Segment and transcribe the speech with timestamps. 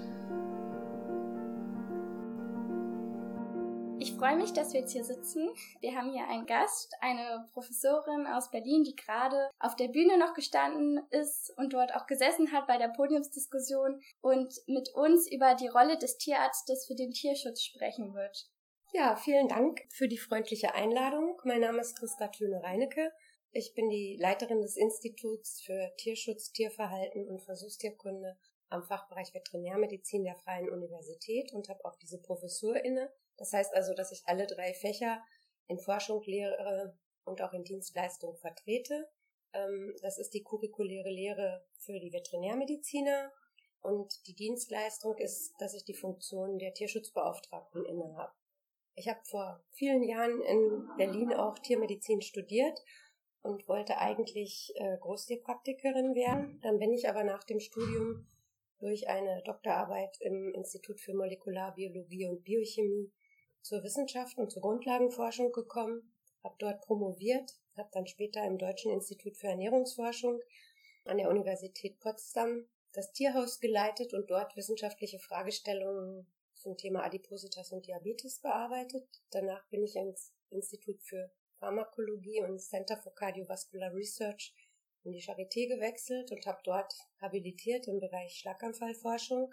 [4.18, 5.48] Freue mich, dass wir jetzt hier sitzen.
[5.80, 10.34] Wir haben hier einen Gast, eine Professorin aus Berlin, die gerade auf der Bühne noch
[10.34, 15.68] gestanden ist und dort auch gesessen hat bei der Podiumsdiskussion und mit uns über die
[15.68, 18.50] Rolle des Tierarztes für den Tierschutz sprechen wird.
[18.92, 21.40] Ja, vielen Dank für die freundliche Einladung.
[21.44, 23.12] Mein Name ist Christa Töne-Reinecke.
[23.52, 28.36] Ich bin die Leiterin des Instituts für Tierschutz, Tierverhalten und Versuchstierkunde
[28.68, 33.12] am Fachbereich Veterinärmedizin der Freien Universität und habe auch diese Professur inne.
[33.38, 35.22] Das heißt also, dass ich alle drei Fächer
[35.68, 39.08] in Forschung, Lehre und auch in Dienstleistung vertrete.
[39.52, 43.32] Ähm, das ist die curriculäre Lehre für die Veterinärmediziner
[43.80, 48.32] und die Dienstleistung ist, dass ich die Funktion der Tierschutzbeauftragten inne habe.
[48.94, 52.82] Ich habe vor vielen Jahren in Berlin auch Tiermedizin studiert
[53.42, 56.60] und wollte eigentlich äh, Großtierpraktikerin werden.
[56.62, 58.26] Dann bin ich aber nach dem Studium
[58.80, 63.12] durch eine Doktorarbeit im Institut für Molekularbiologie und Biochemie
[63.68, 66.10] zur Wissenschaft und zur Grundlagenforschung gekommen,
[66.42, 70.40] habe dort promoviert, habe dann später im Deutschen Institut für Ernährungsforschung
[71.04, 77.86] an der Universität Potsdam das Tierhaus geleitet und dort wissenschaftliche Fragestellungen zum Thema Adipositas und
[77.86, 79.06] Diabetes bearbeitet.
[79.30, 84.54] Danach bin ich ins Institut für Pharmakologie und Center for Cardiovascular Research
[85.04, 89.52] in die Charité gewechselt und habe dort habilitiert im Bereich Schlaganfallforschung.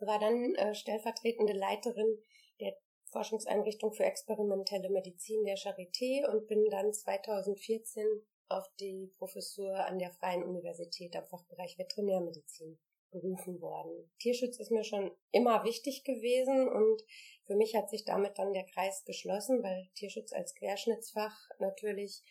[0.00, 2.18] War dann äh, stellvertretende Leiterin
[2.60, 2.76] der
[3.12, 8.06] Forschungseinrichtung für experimentelle Medizin der Charité und bin dann 2014
[8.48, 12.78] auf die Professur an der Freien Universität am Fachbereich Veterinärmedizin
[13.10, 14.10] berufen worden.
[14.18, 17.02] Tierschutz ist mir schon immer wichtig gewesen und
[17.44, 22.22] für mich hat sich damit dann der Kreis geschlossen, weil Tierschutz als Querschnittsfach natürlich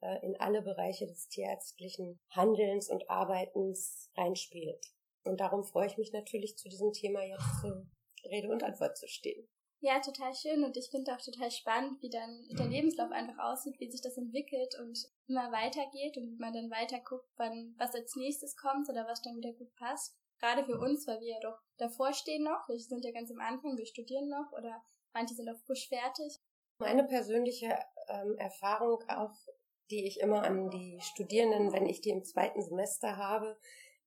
[0.00, 4.86] äh, in alle Bereiche des tierärztlichen Handelns und Arbeitens reinspielt.
[5.24, 7.86] Und darum freue ich mich natürlich zu diesem Thema jetzt zur
[8.24, 9.46] Rede und Antwort zu stehen.
[9.82, 13.80] Ja, total schön und ich finde auch total spannend, wie dann der Lebenslauf einfach aussieht,
[13.80, 17.94] wie sich das entwickelt und immer weitergeht und wie man dann weiter guckt, wann was
[17.94, 20.14] als nächstes kommt oder was dann wieder gut passt.
[20.38, 23.40] Gerade für uns, weil wir ja doch davor stehen noch, wir sind ja ganz am
[23.40, 24.82] Anfang, wir studieren noch oder
[25.14, 26.38] manche sind auch frisch fertig.
[26.78, 29.34] Meine persönliche ähm, Erfahrung auch,
[29.90, 33.58] die ich immer an die Studierenden, wenn ich die im zweiten Semester habe,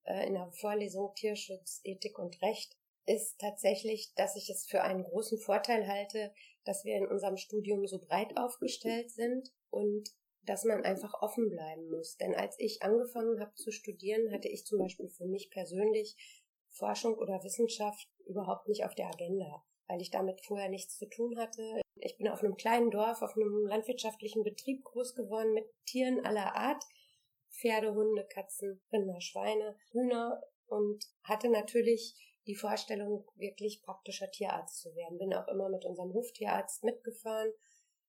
[0.04, 2.76] äh, in der Vorlesung Tierschutz, Ethik und Recht,
[3.06, 6.32] ist tatsächlich, dass ich es für einen großen Vorteil halte,
[6.64, 10.08] dass wir in unserem Studium so breit aufgestellt sind und
[10.42, 12.16] dass man einfach offen bleiben muss.
[12.16, 16.16] Denn als ich angefangen habe zu studieren, hatte ich zum Beispiel für mich persönlich
[16.70, 21.38] Forschung oder Wissenschaft überhaupt nicht auf der Agenda, weil ich damit vorher nichts zu tun
[21.38, 21.80] hatte.
[21.96, 26.54] Ich bin auf einem kleinen Dorf, auf einem landwirtschaftlichen Betrieb groß geworden mit Tieren aller
[26.56, 26.82] Art.
[27.50, 34.94] Pferde, Hunde, Katzen, Rinder, Schweine, Hühner und hatte natürlich die Vorstellung, wirklich praktischer Tierarzt zu
[34.94, 35.18] werden.
[35.18, 37.52] Bin auch immer mit unserem Hoftierarzt mitgefahren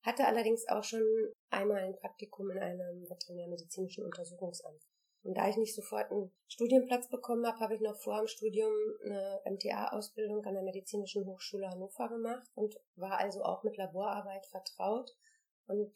[0.06, 1.04] hatte allerdings auch schon
[1.50, 4.80] einmal ein Praktikum in einem veterinärmedizinischen Untersuchungsamt.
[5.24, 8.72] Und da ich nicht sofort einen Studienplatz bekommen habe, habe ich noch vor dem Studium
[9.04, 15.18] eine MTA-Ausbildung an der Medizinischen Hochschule Hannover gemacht und war also auch mit Laborarbeit vertraut
[15.66, 15.92] und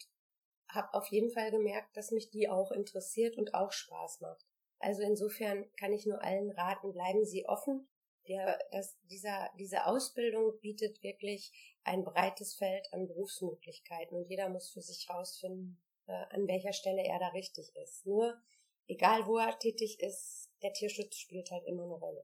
[0.68, 4.44] habe auf jeden Fall gemerkt, dass mich die auch interessiert und auch Spaß macht.
[4.80, 7.88] Also insofern kann ich nur allen raten, bleiben Sie offen.
[8.30, 11.52] Der, das, dieser, diese Ausbildung bietet wirklich
[11.84, 17.04] ein breites Feld an Berufsmöglichkeiten und jeder muss für sich herausfinden, äh, an welcher Stelle
[17.04, 18.06] er da richtig ist.
[18.06, 18.40] Nur,
[18.88, 22.24] egal wo er tätig ist, der Tierschutz spielt halt immer eine Rolle.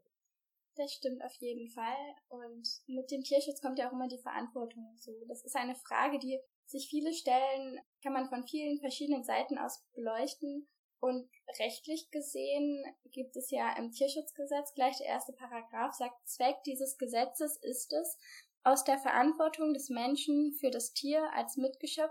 [0.76, 2.16] Das stimmt auf jeden Fall.
[2.28, 5.12] Und mit dem Tierschutz kommt ja auch immer die Verantwortung so.
[5.28, 9.84] Das ist eine Frage, die sich viele stellen, kann man von vielen verschiedenen Seiten aus
[9.94, 10.68] beleuchten.
[11.06, 11.30] Und
[11.60, 17.58] rechtlich gesehen gibt es ja im Tierschutzgesetz gleich der erste Paragraph sagt, Zweck dieses Gesetzes
[17.58, 18.18] ist es,
[18.64, 22.10] aus der Verantwortung des Menschen für das Tier als Mitgeschöpf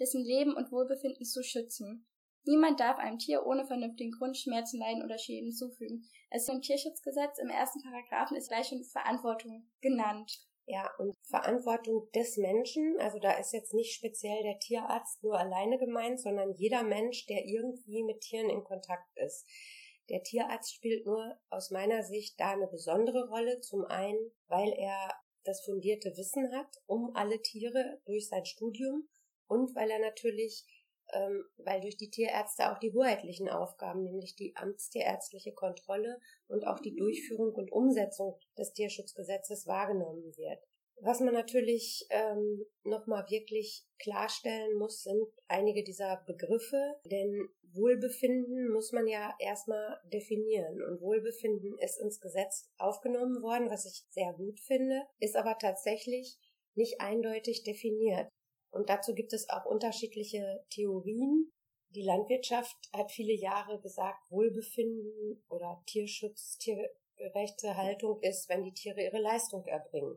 [0.00, 2.08] dessen Leben und Wohlbefinden zu schützen.
[2.42, 6.10] Niemand darf einem Tier ohne vernünftigen Grund Schmerzen, Leiden oder Schäden zufügen.
[6.28, 10.44] Es ist im Tierschutzgesetz im ersten Paragraphen ist gleich schon Verantwortung genannt.
[10.72, 15.76] Ja, und Verantwortung des Menschen, also da ist jetzt nicht speziell der Tierarzt nur alleine
[15.76, 19.46] gemeint, sondern jeder Mensch, der irgendwie mit Tieren in Kontakt ist.
[20.08, 23.60] Der Tierarzt spielt nur aus meiner Sicht da eine besondere Rolle.
[23.60, 25.12] Zum einen, weil er
[25.44, 29.06] das fundierte Wissen hat um alle Tiere durch sein Studium
[29.48, 30.64] und weil er natürlich,
[31.12, 36.18] ähm, weil durch die Tierärzte auch die hoheitlichen Aufgaben, nämlich die amtstierärztliche Kontrolle
[36.48, 40.58] und auch die Durchführung und Umsetzung des Tierschutzgesetzes wahrgenommen wird.
[41.00, 48.92] Was man natürlich ähm, nochmal wirklich klarstellen muss, sind einige dieser Begriffe, denn Wohlbefinden muss
[48.92, 50.82] man ja erstmal definieren.
[50.82, 56.38] Und Wohlbefinden ist ins Gesetz aufgenommen worden, was ich sehr gut finde, ist aber tatsächlich
[56.74, 58.28] nicht eindeutig definiert.
[58.72, 61.52] Und dazu gibt es auch unterschiedliche Theorien.
[61.90, 69.02] Die Landwirtschaft hat viele Jahre gesagt, Wohlbefinden oder Tierschutz, tiergerechte Haltung ist, wenn die Tiere
[69.02, 70.16] ihre Leistung erbringen.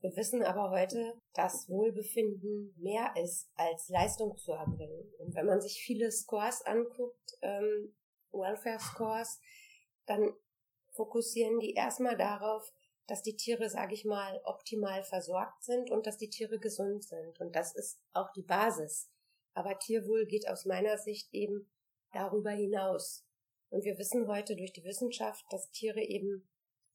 [0.00, 5.10] Wir wissen aber heute, dass Wohlbefinden mehr ist, als Leistung zu erbringen.
[5.18, 7.96] Und wenn man sich viele Scores anguckt, ähm,
[8.30, 9.40] Welfare Scores,
[10.04, 10.34] dann
[10.92, 12.70] fokussieren die erstmal darauf,
[13.06, 17.40] dass die Tiere, sage ich mal, optimal versorgt sind und dass die Tiere gesund sind.
[17.40, 19.10] Und das ist auch die Basis.
[19.52, 21.70] Aber Tierwohl geht aus meiner Sicht eben
[22.12, 23.26] darüber hinaus.
[23.70, 26.48] Und wir wissen heute durch die Wissenschaft, dass Tiere eben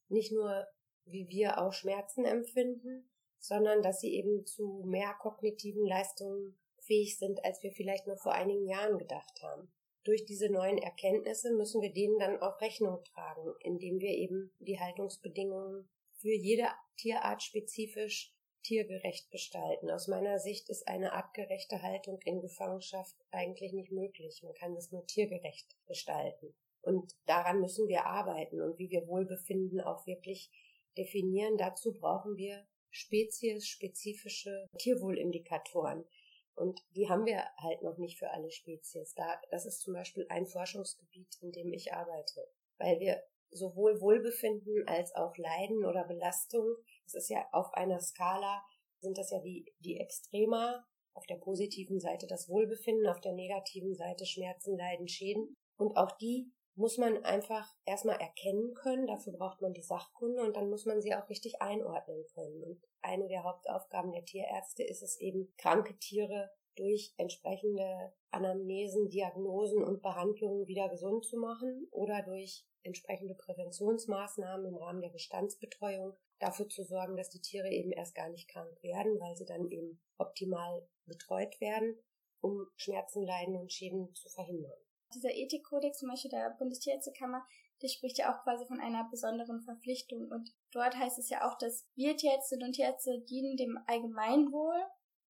[0.08, 0.66] nicht nur
[1.04, 7.44] wie wir auch Schmerzen empfinden, sondern dass sie eben zu mehr kognitiven Leistungen fähig sind,
[7.44, 9.72] als wir vielleicht noch vor einigen Jahren gedacht haben.
[10.04, 14.78] Durch diese neuen Erkenntnisse müssen wir denen dann auch Rechnung tragen, indem wir eben die
[14.78, 15.88] Haltungsbedingungen
[16.20, 19.90] für jede Tierart spezifisch tiergerecht gestalten.
[19.90, 24.42] Aus meiner Sicht ist eine artgerechte Haltung in Gefangenschaft eigentlich nicht möglich.
[24.42, 26.54] Man kann das nur tiergerecht gestalten.
[26.82, 30.50] Und daran müssen wir arbeiten und wie wir Wohlbefinden auch wirklich
[30.96, 31.56] definieren.
[31.56, 36.04] Dazu brauchen wir speziesspezifische Tierwohlindikatoren.
[36.54, 39.14] Und die haben wir halt noch nicht für alle Spezies.
[39.14, 42.48] Da, das ist zum Beispiel ein Forschungsgebiet, in dem ich arbeite.
[42.78, 48.62] Weil wir sowohl Wohlbefinden als auch Leiden oder Belastung, das ist ja auf einer Skala,
[49.00, 53.94] sind das ja die, die Extrema, auf der positiven Seite das Wohlbefinden, auf der negativen
[53.94, 55.54] Seite Schmerzen, Leiden, Schäden.
[55.76, 60.56] Und auch die muss man einfach erstmal erkennen können, dafür braucht man die Sachkunde und
[60.56, 62.62] dann muss man sie auch richtig einordnen können.
[62.62, 69.82] Und eine der Hauptaufgaben der Tierärzte ist es eben, kranke Tiere durch entsprechende Anamnesen, Diagnosen
[69.82, 76.68] und Behandlungen wieder gesund zu machen oder durch entsprechende Präventionsmaßnahmen im Rahmen der Bestandsbetreuung dafür
[76.68, 80.00] zu sorgen, dass die Tiere eben erst gar nicht krank werden, weil sie dann eben
[80.18, 81.96] optimal betreut werden,
[82.40, 84.78] um Schmerzen, Leiden und Schäden zu verhindern.
[85.14, 87.44] Dieser Ethikkodex zum Beispiel der Bundestierärztekammer,
[87.82, 90.28] der spricht ja auch quasi von einer besonderen Verpflichtung.
[90.30, 94.80] Und dort heißt es ja auch, dass wir Tierärztinnen und Tierärzte dienen dem Allgemeinwohl,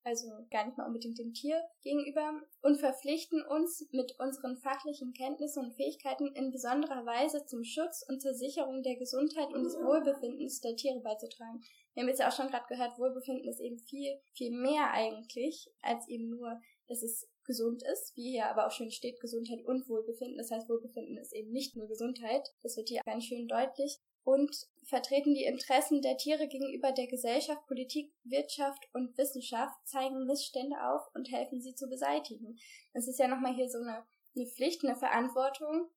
[0.04, 5.64] also gar nicht mal unbedingt dem Tier gegenüber, und verpflichten uns mit unseren fachlichen Kenntnissen
[5.64, 10.61] und Fähigkeiten in besonderer Weise zum Schutz und zur Sicherung der Gesundheit und des Wohlbefindens
[10.61, 11.62] der Tiere beizutragen.
[11.95, 15.71] Wir haben jetzt ja auch schon gerade gehört, Wohlbefinden ist eben viel, viel mehr eigentlich,
[15.83, 19.88] als eben nur, dass es gesund ist, wie hier aber auch schön steht, Gesundheit und
[19.88, 20.38] Wohlbefinden.
[20.38, 22.49] Das heißt, Wohlbefinden ist eben nicht nur Gesundheit.
[22.62, 23.99] Das wird hier ganz schön deutlich.
[24.30, 30.76] Und vertreten die Interessen der Tiere gegenüber der Gesellschaft, Politik, Wirtschaft und Wissenschaft, zeigen Missstände
[30.84, 32.56] auf und helfen sie zu beseitigen.
[32.94, 34.06] Das ist ja nochmal hier so eine,
[34.37, 35.90] eine Pflicht, eine Verantwortung,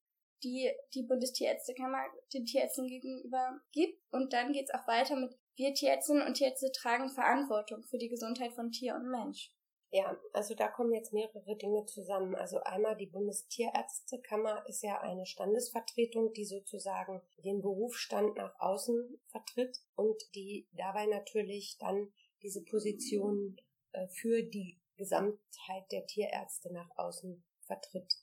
[0.43, 1.99] die die Bundestierärztekammer
[2.33, 4.01] den Tierärzten gegenüber gibt.
[4.11, 8.53] Und dann geht's auch weiter mit wir Tierärztinnen und Tierärzte tragen Verantwortung für die Gesundheit
[8.53, 9.51] von Tier und Mensch.
[9.95, 12.33] Ja, also da kommen jetzt mehrere Dinge zusammen.
[12.33, 19.77] Also einmal die Bundestierärztekammer ist ja eine Standesvertretung, die sozusagen den Berufsstand nach außen vertritt
[19.93, 27.43] und die dabei natürlich dann diese Position äh, für die Gesamtheit der Tierärzte nach außen
[27.67, 28.15] vertritt.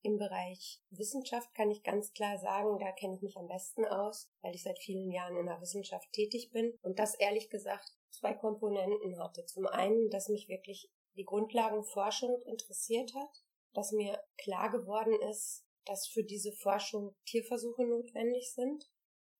[0.00, 4.30] Im Bereich Wissenschaft kann ich ganz klar sagen, da kenne ich mich am besten aus,
[4.40, 8.32] weil ich seit vielen Jahren in der Wissenschaft tätig bin und das ehrlich gesagt zwei
[8.32, 9.44] Komponenten hatte.
[9.44, 16.06] Zum einen, dass mich wirklich die Grundlagenforschung interessiert hat, dass mir klar geworden ist, dass
[16.06, 18.84] für diese Forschung Tierversuche notwendig sind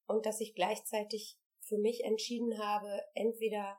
[0.07, 3.79] und dass ich gleichzeitig für mich entschieden habe, entweder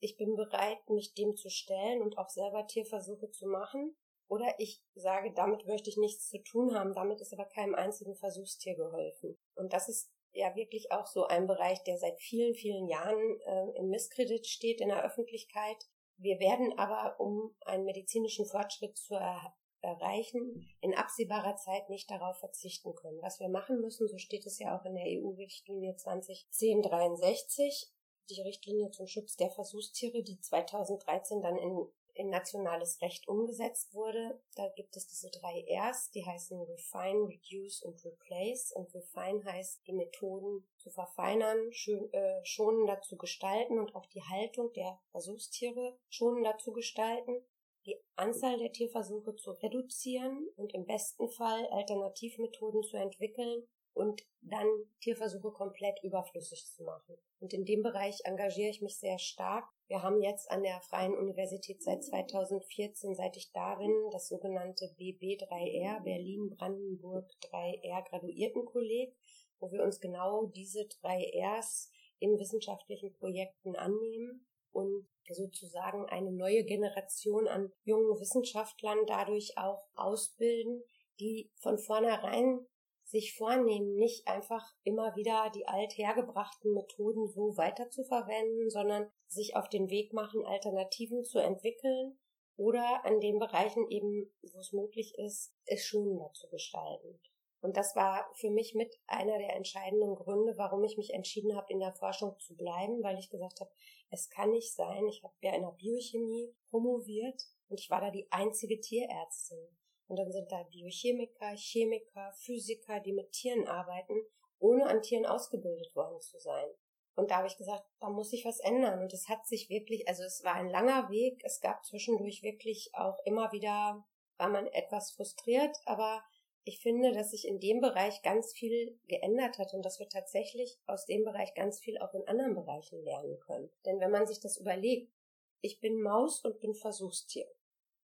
[0.00, 3.96] ich bin bereit, mich dem zu stellen und auch selber Tierversuche zu machen,
[4.28, 8.14] oder ich sage, damit möchte ich nichts zu tun haben, damit ist aber keinem einzigen
[8.14, 9.38] Versuchstier geholfen.
[9.54, 13.78] Und das ist ja wirklich auch so ein Bereich, der seit vielen, vielen Jahren äh,
[13.78, 15.78] im Misskredit steht in der Öffentlichkeit.
[16.18, 22.38] Wir werden aber, um einen medizinischen Fortschritt zu er erreichen, in absehbarer Zeit nicht darauf
[22.38, 23.22] verzichten können.
[23.22, 27.88] Was wir machen müssen, so steht es ja auch in der EU-Richtlinie 2010-63,
[28.30, 31.86] die Richtlinie zum Schutz der Versuchstiere, die 2013 dann in
[32.18, 34.40] in nationales Recht umgesetzt wurde.
[34.56, 38.72] Da gibt es diese drei Rs, die heißen Refine, Reduce und Replace.
[38.72, 44.72] Und Refine heißt, die Methoden zu verfeinern, äh, schonender zu gestalten und auch die Haltung
[44.72, 47.44] der Versuchstiere schonender zu gestalten
[47.88, 54.66] die Anzahl der Tierversuche zu reduzieren und im besten Fall Alternativmethoden zu entwickeln und dann
[55.00, 57.16] Tierversuche komplett überflüssig zu machen.
[57.40, 59.64] Und in dem Bereich engagiere ich mich sehr stark.
[59.88, 66.02] Wir haben jetzt an der Freien Universität seit 2014, seit ich darin das sogenannte BB3R,
[66.04, 69.16] Berlin-Brandenburg 3R Graduiertenkolleg,
[69.58, 76.64] wo wir uns genau diese drei Rs in wissenschaftlichen Projekten annehmen und sozusagen eine neue
[76.64, 80.82] Generation an jungen Wissenschaftlern dadurch auch ausbilden,
[81.18, 82.66] die von vornherein
[83.08, 89.56] sich vornehmen, nicht einfach immer wieder die althergebrachten Methoden so weiter zu verwenden, sondern sich
[89.56, 92.18] auf den Weg machen, Alternativen zu entwickeln
[92.56, 97.18] oder an den Bereichen eben, wo es möglich ist, es schonender zu gestalten.
[97.60, 101.72] Und das war für mich mit einer der entscheidenden Gründe, warum ich mich entschieden habe,
[101.72, 103.70] in der Forschung zu bleiben, weil ich gesagt habe,
[104.10, 108.10] es kann nicht sein, ich habe ja in der Biochemie promoviert und ich war da
[108.10, 109.66] die einzige Tierärztin.
[110.08, 114.14] Und dann sind da Biochemiker, Chemiker, Physiker, die mit Tieren arbeiten,
[114.58, 116.68] ohne an Tieren ausgebildet worden zu sein.
[117.14, 119.00] Und da habe ich gesagt, da muss sich was ändern.
[119.00, 121.40] Und es hat sich wirklich, also es war ein langer Weg.
[121.44, 124.04] Es gab zwischendurch wirklich auch immer wieder,
[124.36, 126.22] war man etwas frustriert, aber
[126.68, 130.78] ich finde, dass sich in dem Bereich ganz viel geändert hat und dass wir tatsächlich
[130.86, 133.70] aus dem Bereich ganz viel auch in anderen Bereichen lernen können.
[133.84, 135.12] Denn wenn man sich das überlegt,
[135.60, 137.46] ich bin Maus und bin Versuchstier,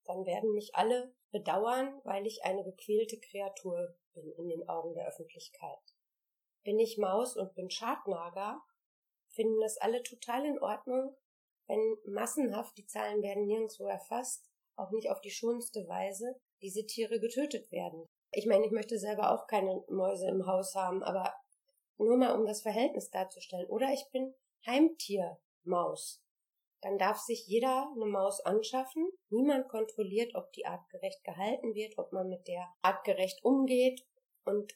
[0.06, 5.09] dann werden mich alle bedauern, weil ich eine gequälte Kreatur bin in den Augen der
[5.09, 5.83] Öffentlichkeit.
[6.62, 8.62] Bin ich Maus und bin Schadnager,
[9.31, 11.17] finden das alle total in Ordnung,
[11.67, 17.19] wenn massenhaft, die Zahlen werden nirgendwo erfasst, auch nicht auf die schonste Weise, diese Tiere
[17.19, 18.09] getötet werden.
[18.31, 21.35] Ich meine, ich möchte selber auch keine Mäuse im Haus haben, aber
[21.99, 23.67] nur mal um das Verhältnis darzustellen.
[23.69, 24.35] Oder ich bin
[24.67, 26.24] Heimtiermaus.
[26.85, 29.09] Dann darf sich jeder eine Maus anschaffen.
[29.31, 34.05] Niemand kontrolliert, ob die artgerecht gehalten wird, ob man mit der artgerecht umgeht.
[34.45, 34.75] Und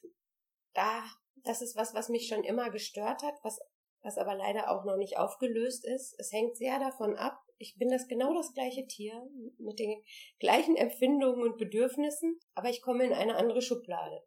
[0.72, 1.04] da,
[1.44, 3.60] das ist was, was mich schon immer gestört hat, was,
[4.00, 6.18] was aber leider auch noch nicht aufgelöst ist.
[6.18, 10.02] Es hängt sehr davon ab, ich bin das genau das gleiche Tier mit den
[10.38, 14.24] gleichen Empfindungen und Bedürfnissen, aber ich komme in eine andere Schublade.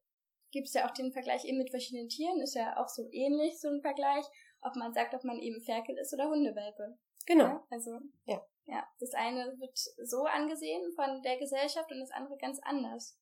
[0.51, 3.59] Gibt es ja auch den Vergleich eben mit verschiedenen Tieren, ist ja auch so ähnlich,
[3.59, 4.25] so ein Vergleich,
[4.61, 6.99] ob man sagt, ob man eben Ferkel ist oder Hundewelpe.
[7.25, 7.45] Genau.
[7.45, 8.45] Ja, also, ja.
[8.65, 13.17] ja, das eine wird so angesehen von der Gesellschaft und das andere ganz anders.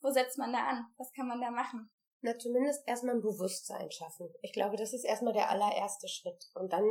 [0.00, 0.86] Wo setzt man da an?
[0.96, 1.90] Was kann man da machen?
[2.22, 4.28] Na, zumindest erstmal ein Bewusstsein schaffen.
[4.42, 6.50] Ich glaube, das ist erstmal der allererste Schritt.
[6.54, 6.86] Und dann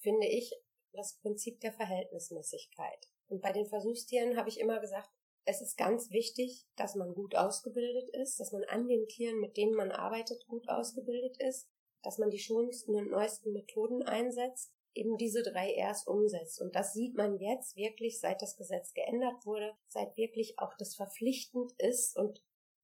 [0.00, 0.52] finde ich,
[0.92, 3.08] das Prinzip der Verhältnismäßigkeit.
[3.28, 5.10] Und bei den Versuchstieren habe ich immer gesagt,
[5.44, 9.56] es ist ganz wichtig, dass man gut ausgebildet ist, dass man an den Tieren, mit
[9.56, 11.68] denen man arbeitet, gut ausgebildet ist,
[12.02, 16.60] dass man die schonsten und neuesten Methoden einsetzt, eben diese drei Rs umsetzt.
[16.60, 20.94] Und das sieht man jetzt wirklich, seit das Gesetz geändert wurde, seit wirklich auch das
[20.94, 22.42] verpflichtend ist und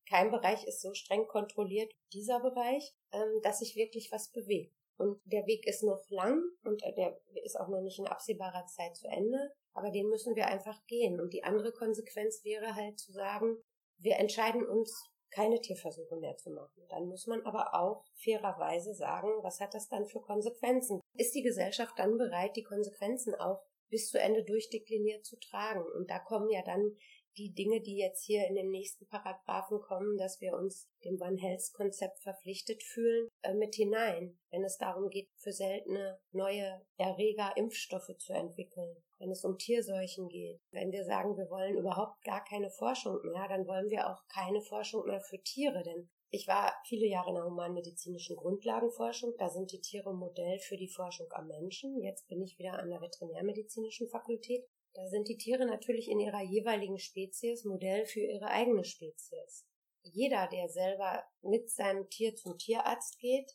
[0.09, 4.75] kein Bereich ist so streng kontrolliert wie dieser Bereich, ähm, dass sich wirklich was bewegt.
[4.97, 8.97] Und der Weg ist noch lang und der ist auch noch nicht in absehbarer Zeit
[8.97, 11.21] zu Ende, aber den müssen wir einfach gehen.
[11.21, 13.63] Und die andere Konsequenz wäre halt zu sagen,
[13.99, 16.83] wir entscheiden uns, keine Tierversuche mehr zu machen.
[16.89, 21.01] Dann muss man aber auch fairerweise sagen, was hat das dann für Konsequenzen?
[21.15, 25.85] Ist die Gesellschaft dann bereit, die Konsequenzen auch bis zu Ende durchdekliniert zu tragen?
[25.97, 26.97] Und da kommen ja dann
[27.39, 31.39] die Dinge, die jetzt hier in den nächsten Paragraphen kommen, dass wir uns dem One
[31.39, 37.57] Health Konzept verpflichtet fühlen, äh, mit hinein, wenn es darum geht, für seltene neue Erreger
[37.57, 40.61] Impfstoffe zu entwickeln, wenn es um Tierseuchen geht.
[40.73, 44.61] Wenn wir sagen, wir wollen überhaupt gar keine Forschung mehr, dann wollen wir auch keine
[44.61, 49.33] Forschung mehr für Tiere, denn ich war viele Jahre in der humanmedizinischen Grundlagenforschung.
[49.39, 52.03] Da sind die Tiere Modell für die Forschung am Menschen.
[52.03, 54.63] Jetzt bin ich wieder an der veterinärmedizinischen Fakultät.
[54.95, 59.67] Da sind die Tiere natürlich in ihrer jeweiligen Spezies Modell für ihre eigene Spezies.
[60.03, 63.53] Jeder, der selber mit seinem Tier zum Tierarzt geht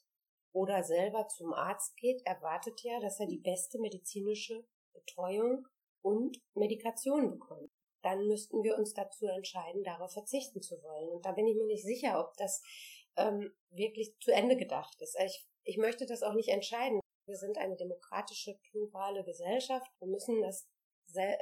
[0.52, 5.68] oder selber zum Arzt geht, erwartet ja, dass er die beste medizinische Betreuung
[6.02, 7.72] und Medikation bekommt
[8.04, 11.10] dann müssten wir uns dazu entscheiden, darauf verzichten zu wollen.
[11.10, 12.62] Und da bin ich mir nicht sicher, ob das
[13.16, 15.18] ähm, wirklich zu Ende gedacht ist.
[15.26, 17.00] Ich, ich möchte das auch nicht entscheiden.
[17.26, 19.90] Wir sind eine demokratische, plurale Gesellschaft.
[20.00, 20.68] Wir müssen das,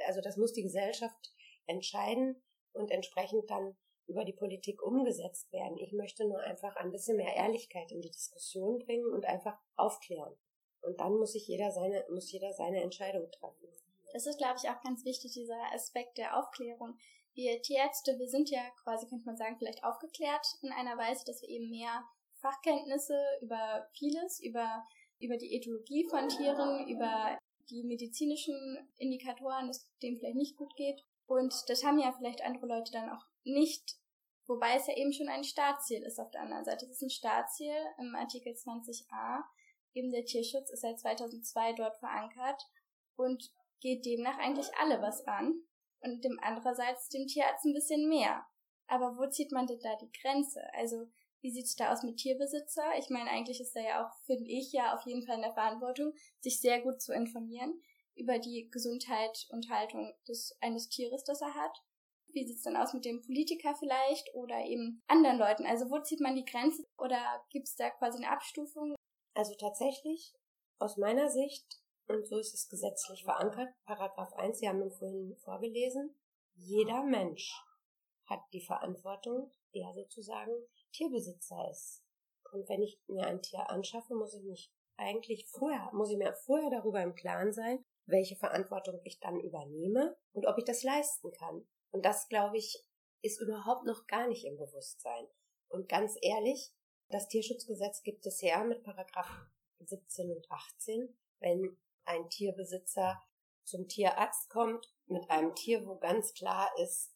[0.06, 1.32] also das muss die Gesellschaft
[1.66, 3.76] entscheiden und entsprechend dann
[4.06, 5.78] über die Politik umgesetzt werden.
[5.78, 10.34] Ich möchte nur einfach ein bisschen mehr Ehrlichkeit in die Diskussion bringen und einfach aufklären.
[10.82, 13.68] Und dann muss sich jeder seine, muss jeder seine Entscheidung treffen.
[14.12, 16.98] Das ist, glaube ich, auch ganz wichtig, dieser Aspekt der Aufklärung.
[17.34, 21.40] Wir Tierärzte, wir sind ja quasi, könnte man sagen, vielleicht aufgeklärt in einer Weise, dass
[21.40, 22.04] wir eben mehr
[22.40, 24.84] Fachkenntnisse über vieles, über,
[25.18, 27.38] über die Ethologie von Tieren, über
[27.70, 31.04] die medizinischen Indikatoren, dass dem vielleicht nicht gut geht.
[31.26, 33.96] Und das haben ja vielleicht andere Leute dann auch nicht,
[34.46, 36.84] wobei es ja eben schon ein Startziel ist auf der anderen Seite.
[36.84, 39.42] Es ist ein Startziel im Artikel 20a.
[39.94, 42.62] Eben der Tierschutz ist seit 2002 dort verankert.
[43.16, 43.52] Und
[43.82, 45.60] geht demnach eigentlich alle was an
[46.00, 48.46] und dem andererseits dem Tierarzt ein bisschen mehr.
[48.86, 50.62] Aber wo zieht man denn da die Grenze?
[50.72, 51.08] Also
[51.42, 52.84] wie sieht's da aus mit Tierbesitzer?
[52.98, 55.52] Ich meine, eigentlich ist er ja auch, finde ich, ja auf jeden Fall in der
[55.52, 57.82] Verantwortung, sich sehr gut zu informieren
[58.14, 61.76] über die Gesundheit und Haltung des eines Tieres, das er hat.
[62.28, 65.66] Wie sieht's dann aus mit dem Politiker vielleicht oder eben anderen Leuten?
[65.66, 68.94] Also wo zieht man die Grenze oder gibt's da quasi eine Abstufung?
[69.34, 70.32] Also tatsächlich,
[70.78, 73.68] aus meiner Sicht, und so ist es gesetzlich verankert.
[73.84, 76.14] Paragraph 1, Sie haben ihn vorhin vorgelesen.
[76.54, 77.52] Jeder Mensch
[78.26, 80.52] hat die Verantwortung, der sozusagen
[80.92, 82.04] Tierbesitzer ist.
[82.52, 86.34] Und wenn ich mir ein Tier anschaffe, muss ich mich eigentlich vorher, muss ich mir
[86.34, 91.32] vorher darüber im Klaren sein, welche Verantwortung ich dann übernehme und ob ich das leisten
[91.32, 91.66] kann.
[91.90, 92.84] Und das, glaube ich,
[93.22, 95.26] ist überhaupt noch gar nicht im Bewusstsein.
[95.68, 96.72] Und ganz ehrlich,
[97.08, 99.30] das Tierschutzgesetz gibt es her mit Paragraph
[99.80, 101.16] 17 und 18.
[101.40, 103.22] Wenn ein Tierbesitzer
[103.64, 107.14] zum Tierarzt kommt mit einem Tier, wo ganz klar ist,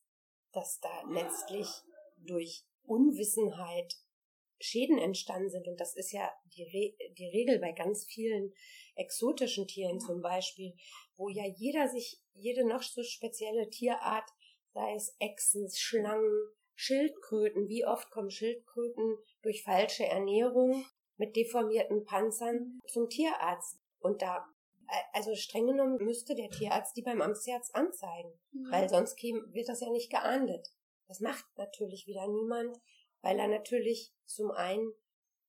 [0.53, 1.69] dass da letztlich
[2.17, 3.95] durch Unwissenheit
[4.59, 5.69] Schäden entstanden sind.
[5.69, 8.53] Und das ist ja die, Re die Regel bei ganz vielen
[8.95, 10.75] exotischen Tieren zum Beispiel,
[11.17, 14.29] wo ja jeder sich, jede noch so spezielle Tierart,
[14.73, 20.85] sei es Echsen, Schlangen, Schildkröten, wie oft kommen Schildkröten durch falsche Ernährung
[21.17, 23.79] mit deformierten Panzern zum Tierarzt.
[23.99, 24.47] Und da
[25.13, 28.71] also streng genommen müsste der Tierarzt die beim Amtsarzt anzeigen, mhm.
[28.71, 30.69] weil sonst käme, wird das ja nicht geahndet.
[31.09, 32.77] Das macht natürlich wieder niemand,
[33.23, 34.93] weil er natürlich zum einen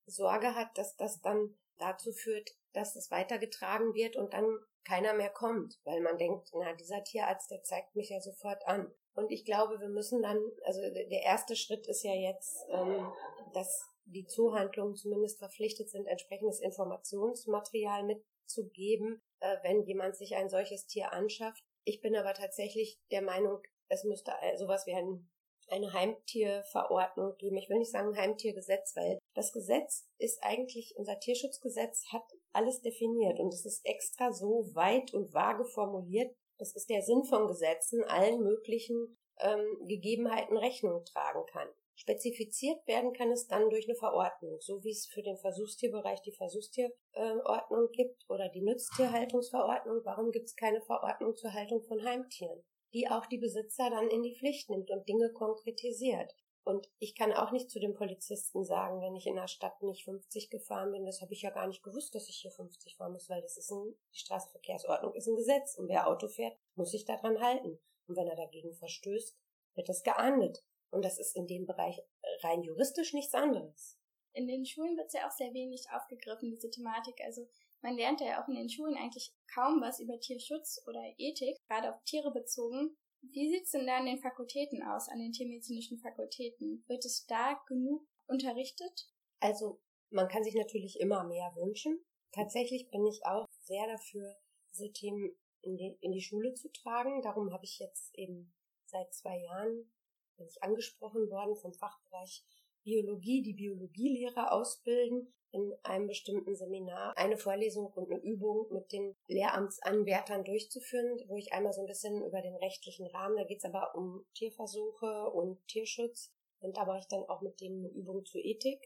[0.06, 5.30] Sorge hat, dass das dann dazu führt, dass es weitergetragen wird und dann keiner mehr
[5.30, 8.92] kommt, weil man denkt, na, dieser Tierarzt, der zeigt mich ja sofort an.
[9.16, 13.12] Und ich glaube, wir müssen dann, also der erste Schritt ist ja jetzt, ähm,
[13.54, 20.86] dass die Zuhandlungen zumindest verpflichtet sind, entsprechendes Informationsmaterial mitzugeben, äh, wenn jemand sich ein solches
[20.86, 21.64] Tier anschafft.
[21.84, 25.30] Ich bin aber tatsächlich der Meinung, es müsste sowas wie ein,
[25.70, 27.58] eine Heimtierverordnung geben.
[27.58, 33.40] Ich will nicht sagen Heimtiergesetz, weil das Gesetz ist eigentlich, unser Tierschutzgesetz hat alles definiert
[33.40, 36.34] und es ist extra so weit und vage formuliert.
[36.58, 41.70] Das ist der Sinn von Gesetzen, allen möglichen ähm, Gegebenheiten Rechnung tragen kann.
[41.96, 46.32] Spezifiziert werden kann es dann durch eine Verordnung, so wie es für den Versuchstierbereich die
[46.32, 50.02] Versuchstierordnung gibt oder die Nutztierhaltungsverordnung.
[50.04, 54.24] Warum gibt es keine Verordnung zur Haltung von Heimtieren, die auch die Besitzer dann in
[54.24, 56.34] die Pflicht nimmt und Dinge konkretisiert?
[56.64, 60.04] Und ich kann auch nicht zu den Polizisten sagen, wenn ich in der Stadt nicht
[60.04, 63.14] 50 gefahren bin, das habe ich ja gar nicht gewusst, dass ich hier 50 fahren
[63.14, 66.92] muss, weil das ist ein, die Straßenverkehrsordnung ist ein Gesetz und wer Auto fährt, muss
[66.92, 67.80] sich daran halten.
[68.08, 69.38] Und wenn er dagegen verstößt,
[69.76, 70.62] wird das geahndet.
[70.90, 72.02] Und das ist in dem Bereich
[72.42, 73.98] rein juristisch nichts anderes.
[74.34, 77.22] In den Schulen wird es ja auch sehr wenig aufgegriffen, diese Thematik.
[77.24, 77.48] Also
[77.82, 81.94] man lernt ja auch in den Schulen eigentlich kaum was über Tierschutz oder Ethik, gerade
[81.94, 82.98] auf Tiere bezogen.
[83.22, 86.84] Wie sieht es denn da an den Fakultäten aus, an den tiermedizinischen Fakultäten?
[86.88, 89.10] Wird es da genug unterrichtet?
[89.40, 92.00] Also man kann sich natürlich immer mehr wünschen.
[92.32, 94.36] Tatsächlich bin ich auch sehr dafür,
[94.74, 97.22] diese Themen in die, in die Schule zu tragen.
[97.22, 98.54] Darum habe ich jetzt eben
[98.86, 99.92] seit zwei Jahren
[100.38, 102.46] bin ich angesprochen worden vom Fachbereich
[102.88, 109.14] Biologie, die Biologielehrer ausbilden, in einem bestimmten Seminar eine Vorlesung und eine Übung mit den
[109.28, 113.66] Lehramtsanwärtern durchzuführen, wo ich einmal so ein bisschen über den rechtlichen Rahmen, da geht es
[113.66, 118.24] aber um Tierversuche und Tierschutz und da mache ich dann auch mit denen eine Übung
[118.24, 118.80] zur Ethik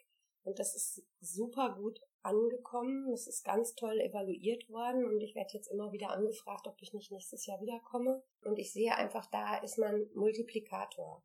[0.43, 3.11] und das ist super gut angekommen.
[3.13, 6.93] Es ist ganz toll evaluiert worden und ich werde jetzt immer wieder angefragt, ob ich
[6.93, 8.23] nicht nächstes Jahr wiederkomme.
[8.43, 11.23] Und ich sehe einfach, da ist man Multiplikator.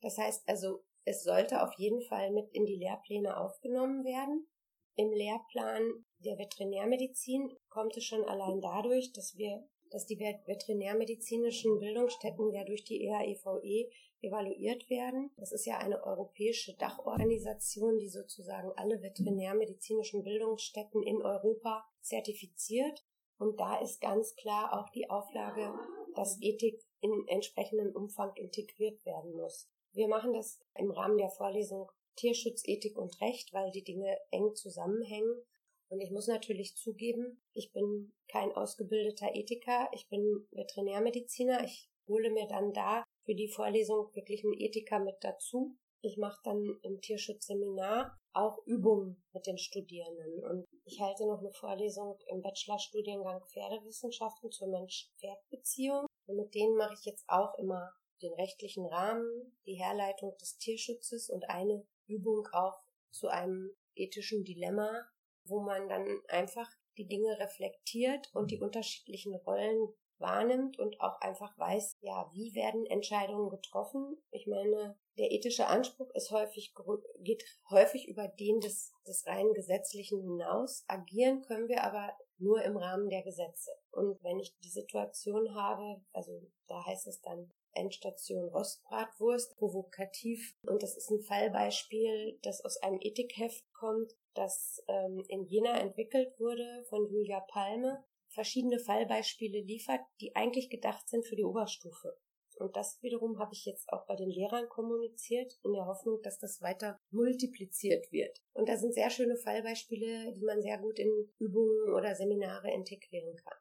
[0.00, 4.46] Das heißt also, es sollte auf jeden Fall mit in die Lehrpläne aufgenommen werden.
[4.94, 12.52] Im Lehrplan der Veterinärmedizin kommt es schon allein dadurch, dass wir, dass die veterinärmedizinischen Bildungsstätten
[12.52, 13.90] ja durch die EAEVE e
[14.20, 15.30] evaluiert werden.
[15.36, 23.02] Das ist ja eine europäische Dachorganisation, die sozusagen alle veterinärmedizinischen Bildungsstätten in Europa zertifiziert.
[23.38, 25.72] Und da ist ganz klar auch die Auflage,
[26.16, 29.70] dass Ethik in entsprechendem Umfang integriert werden muss.
[29.92, 34.54] Wir machen das im Rahmen der Vorlesung Tierschutz, Ethik und Recht, weil die Dinge eng
[34.54, 35.42] zusammenhängen.
[35.88, 41.64] Und ich muss natürlich zugeben, ich bin kein ausgebildeter Ethiker, ich bin Veterinärmediziner.
[41.64, 45.76] Ich hole mir dann da für die Vorlesung wirklich einen Ethiker mit dazu.
[46.00, 51.50] Ich mache dann im Tierschutzseminar auch Übungen mit den Studierenden und ich halte noch eine
[51.50, 58.32] Vorlesung im Bachelorstudiengang Pferdewissenschaften zur Mensch-Pferd-Beziehung und mit denen mache ich jetzt auch immer den
[58.34, 65.06] rechtlichen Rahmen, die Herleitung des Tierschutzes und eine Übung auch zu einem ethischen Dilemma,
[65.44, 71.56] wo man dann einfach die Dinge reflektiert und die unterschiedlichen Rollen wahrnimmt und auch einfach
[71.58, 74.16] weiß, ja, wie werden Entscheidungen getroffen.
[74.30, 76.74] Ich meine, der ethische Anspruch ist häufig,
[77.20, 80.84] geht häufig über den des, des rein gesetzlichen hinaus.
[80.88, 83.70] Agieren können wir aber nur im Rahmen der Gesetze.
[83.90, 90.54] Und wenn ich die Situation habe, also da heißt es dann Endstation Rostbratwurst, provokativ.
[90.62, 96.38] Und das ist ein Fallbeispiel, das aus einem Ethikheft kommt, das ähm, in Jena entwickelt
[96.38, 102.16] wurde von Julia Palme verschiedene Fallbeispiele liefert, die eigentlich gedacht sind für die Oberstufe.
[102.58, 106.38] Und das wiederum habe ich jetzt auch bei den Lehrern kommuniziert, in der Hoffnung, dass
[106.38, 108.36] das weiter multipliziert wird.
[108.52, 113.36] Und da sind sehr schöne Fallbeispiele, die man sehr gut in Übungen oder Seminare integrieren
[113.36, 113.58] kann.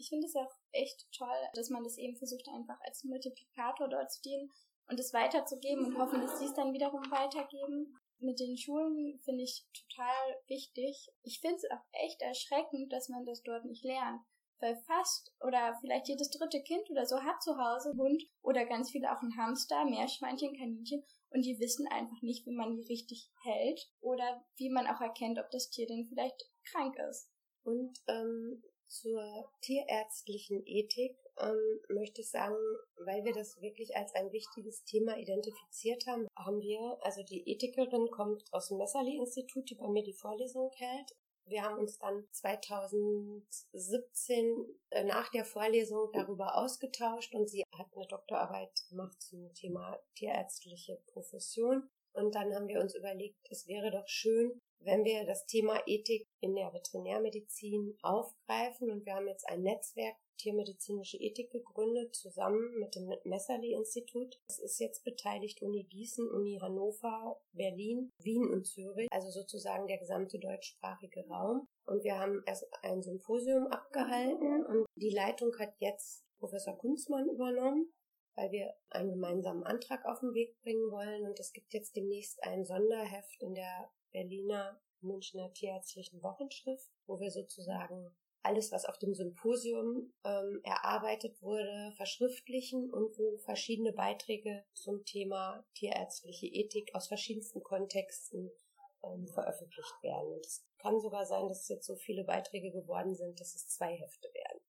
[0.00, 4.10] Ich finde es auch echt toll, dass man das eben versucht, einfach als Multiplikator dort
[4.10, 4.50] zu dienen
[4.88, 9.44] und es weiterzugeben und hoffen, dass sie es dann wiederum weitergeben mit den Schulen finde
[9.44, 11.08] ich total wichtig.
[11.22, 14.20] Ich finde es auch echt erschreckend, dass man das dort nicht lernt.
[14.58, 18.66] Weil fast oder vielleicht jedes dritte Kind oder so hat zu Hause einen Hund oder
[18.66, 22.82] ganz viele auch einen Hamster, Meerschweinchen, Kaninchen und die wissen einfach nicht, wie man die
[22.82, 27.30] richtig hält oder wie man auch erkennt, ob das Tier denn vielleicht krank ist.
[27.62, 32.56] Und ähm, zur tierärztlichen Ethik ähm, möchte ich sagen,
[32.96, 38.10] weil wir das wirklich als ein wichtiges Thema identifiziert haben, haben wir, also die Ethikerin
[38.10, 41.16] kommt aus dem Messerli-Institut, die bei mir die Vorlesung hält.
[41.46, 48.06] Wir haben uns dann 2017 äh, nach der Vorlesung darüber ausgetauscht und sie hat eine
[48.06, 51.88] Doktorarbeit gemacht zum Thema tierärztliche Profession.
[52.12, 56.26] Und dann haben wir uns überlegt, es wäre doch schön, wenn wir das Thema Ethik
[56.40, 58.90] in der Veterinärmedizin aufgreifen.
[58.90, 64.40] Und wir haben jetzt ein Netzwerk tiermedizinische Ethik gegründet, zusammen mit dem Messerli-Institut.
[64.48, 69.98] Es ist jetzt beteiligt Uni Gießen, Uni Hannover, Berlin, Wien und Zürich, also sozusagen der
[69.98, 71.66] gesamte deutschsprachige Raum.
[71.84, 77.92] Und wir haben erst ein Symposium abgehalten und die Leitung hat jetzt Professor Kunzmann übernommen
[78.36, 81.26] weil wir einen gemeinsamen Antrag auf den Weg bringen wollen.
[81.26, 87.30] Und es gibt jetzt demnächst ein Sonderheft in der Berliner Münchner Tierärztlichen Wochenschrift, wo wir
[87.30, 95.04] sozusagen alles, was auf dem Symposium ähm, erarbeitet wurde, verschriftlichen und wo verschiedene Beiträge zum
[95.04, 98.50] Thema tierärztliche Ethik aus verschiedensten Kontexten
[99.04, 100.38] ähm, veröffentlicht werden.
[100.40, 104.28] Es kann sogar sein, dass jetzt so viele Beiträge geworden sind, dass es zwei Hefte
[104.32, 104.60] werden.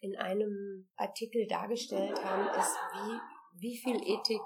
[0.00, 4.42] In einem Artikel dargestellt haben, ist, wie, wie viel Ethik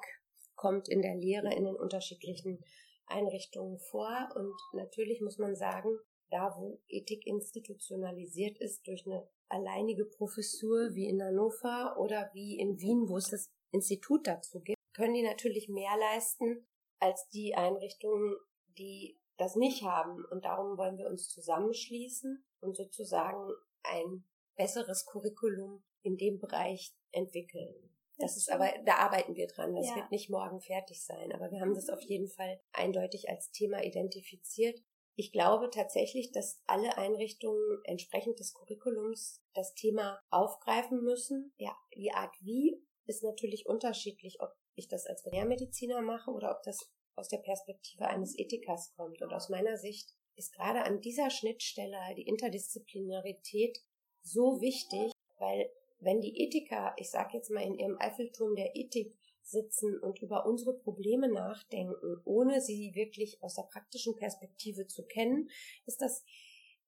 [0.56, 2.64] kommt in der Lehre in den unterschiedlichen
[3.06, 4.28] Einrichtungen vor.
[4.34, 5.98] Und natürlich muss man sagen,
[6.30, 12.80] da wo Ethik institutionalisiert ist durch eine alleinige Professur wie in Hannover oder wie in
[12.80, 16.66] Wien, wo es das Institut dazu gibt, können die natürlich mehr leisten
[16.98, 18.36] als die Einrichtungen,
[18.78, 20.24] die das nicht haben.
[20.30, 24.24] Und darum wollen wir uns zusammenschließen und sozusagen ein
[24.56, 27.93] besseres Curriculum in dem Bereich entwickeln.
[28.18, 29.74] Das ist aber, da arbeiten wir dran.
[29.74, 29.96] Das ja.
[29.96, 31.32] wird nicht morgen fertig sein.
[31.32, 34.80] Aber wir haben das auf jeden Fall eindeutig als Thema identifiziert.
[35.16, 41.52] Ich glaube tatsächlich, dass alle Einrichtungen entsprechend des Curriculums das Thema aufgreifen müssen.
[41.56, 46.62] Ja, die Art wie ist natürlich unterschiedlich, ob ich das als Veterinärmediziner mache oder ob
[46.64, 49.22] das aus der Perspektive eines Ethikers kommt.
[49.22, 53.78] Und aus meiner Sicht ist gerade an dieser Schnittstelle die Interdisziplinarität
[54.22, 55.70] so wichtig, weil
[56.04, 60.46] wenn die Ethiker, ich sage jetzt mal in ihrem Eiffelturm der Ethik sitzen und über
[60.46, 65.50] unsere Probleme nachdenken, ohne sie wirklich aus der praktischen Perspektive zu kennen,
[65.86, 66.24] ist das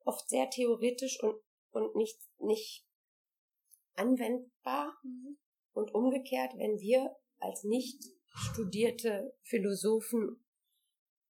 [0.05, 1.37] oft sehr theoretisch und,
[1.73, 2.87] und nicht, nicht
[3.95, 4.97] anwendbar.
[5.03, 5.39] Mhm.
[5.73, 8.03] Und umgekehrt, wenn wir als nicht
[8.35, 10.43] studierte Philosophen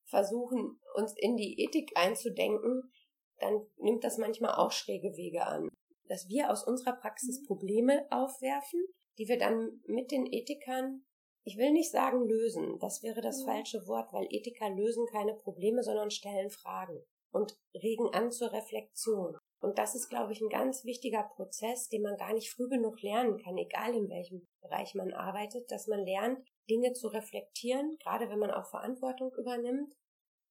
[0.05, 2.93] versuchen, uns in die Ethik einzudenken,
[3.39, 5.69] dann nimmt das manchmal auch schräge Wege an.
[6.09, 7.47] Dass wir aus unserer Praxis mhm.
[7.47, 8.85] Probleme aufwerfen,
[9.19, 11.05] die wir dann mit den Ethikern,
[11.45, 13.47] ich will nicht sagen lösen, das wäre das mhm.
[13.47, 19.37] falsche Wort, weil Ethiker lösen keine Probleme, sondern stellen Fragen und regen an zur Reflexion.
[19.61, 23.01] Und das ist, glaube ich, ein ganz wichtiger Prozess, den man gar nicht früh genug
[23.03, 26.39] lernen kann, egal in welchem Bereich man arbeitet, dass man lernt,
[26.69, 29.95] Dinge zu reflektieren, gerade wenn man auch Verantwortung übernimmt,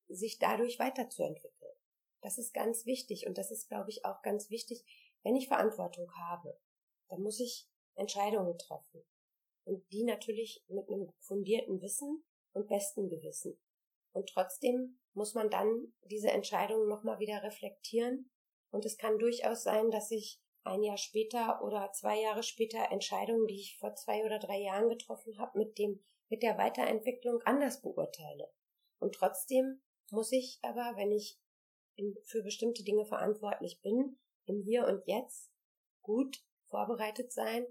[0.08, 1.74] sich dadurch weiterzuentwickeln.
[2.22, 4.84] Das ist ganz wichtig und das ist, glaube ich, auch ganz wichtig,
[5.26, 6.56] wenn ich Verantwortung habe,
[7.10, 9.04] dann muss ich Entscheidungen treffen.
[9.66, 13.60] Und die natürlich mit einem fundierten Wissen und besten Gewissen.
[14.12, 18.30] Und trotzdem muss man dann diese Entscheidungen nochmal wieder reflektieren.
[18.70, 23.48] Und es kann durchaus sein, dass ich ein Jahr später oder zwei Jahre später Entscheidungen,
[23.48, 27.82] die ich vor zwei oder drei Jahren getroffen habe, mit dem, mit der Weiterentwicklung anders
[27.82, 28.52] beurteile.
[29.00, 31.40] Und trotzdem muss ich aber, wenn ich
[32.26, 35.52] für bestimmte Dinge verantwortlich bin, im Hier und Jetzt
[36.02, 37.66] gut vorbereitet sein,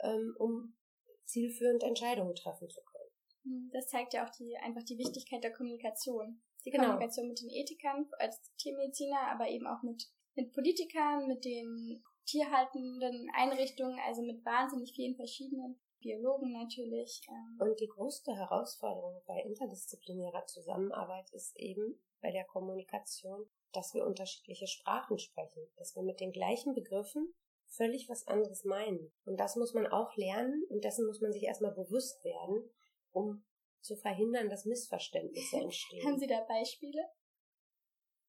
[0.00, 0.76] ähm, um
[1.24, 3.10] zielführend Entscheidungen treffen zu können.
[3.44, 6.42] Hm, das zeigt ja auch die, einfach die Wichtigkeit der Kommunikation.
[6.64, 6.84] Die genau.
[6.84, 10.04] Kommunikation mit den Ethikern als Tiermediziner, aber eben auch mit,
[10.34, 17.22] mit Politikern, mit den tierhaltenden Einrichtungen, also mit wahnsinnig vielen verschiedenen Biologen natürlich.
[17.28, 17.58] Ähm.
[17.58, 24.66] Und die größte Herausforderung bei interdisziplinärer Zusammenarbeit ist eben bei der Kommunikation, dass wir unterschiedliche
[24.66, 27.34] Sprachen sprechen, dass wir mit den gleichen Begriffen
[27.66, 29.12] völlig was anderes meinen.
[29.24, 32.70] Und das muss man auch lernen und dessen muss man sich erstmal bewusst werden,
[33.12, 33.44] um
[33.80, 36.06] zu verhindern, dass Missverständnisse entstehen.
[36.06, 37.02] Haben Sie da Beispiele?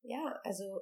[0.01, 0.81] Ja, also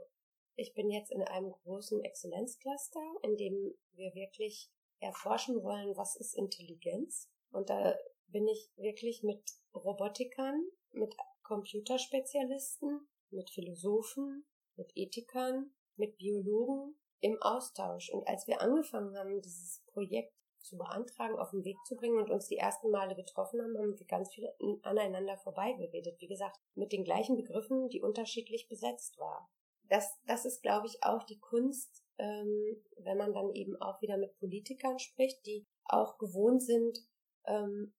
[0.55, 6.35] ich bin jetzt in einem großen Exzellenzcluster, in dem wir wirklich erforschen wollen, was ist
[6.35, 7.29] Intelligenz.
[7.51, 7.95] Und da
[8.27, 9.43] bin ich wirklich mit
[9.73, 14.45] Robotikern, mit Computerspezialisten, mit Philosophen,
[14.81, 18.09] mit Ethikern, mit Biologen im Austausch.
[18.09, 22.29] Und als wir angefangen haben, dieses Projekt zu beantragen, auf den Weg zu bringen und
[22.29, 24.49] uns die ersten Male getroffen haben, haben wir ganz viel
[24.83, 26.19] aneinander vorbeigeredet.
[26.19, 29.45] Wie gesagt, mit den gleichen Begriffen, die unterschiedlich besetzt waren.
[29.89, 34.17] Das, das ist, glaube ich, auch die Kunst, ähm, wenn man dann eben auch wieder
[34.17, 36.97] mit Politikern spricht, die auch gewohnt sind,
[37.45, 37.93] ähm,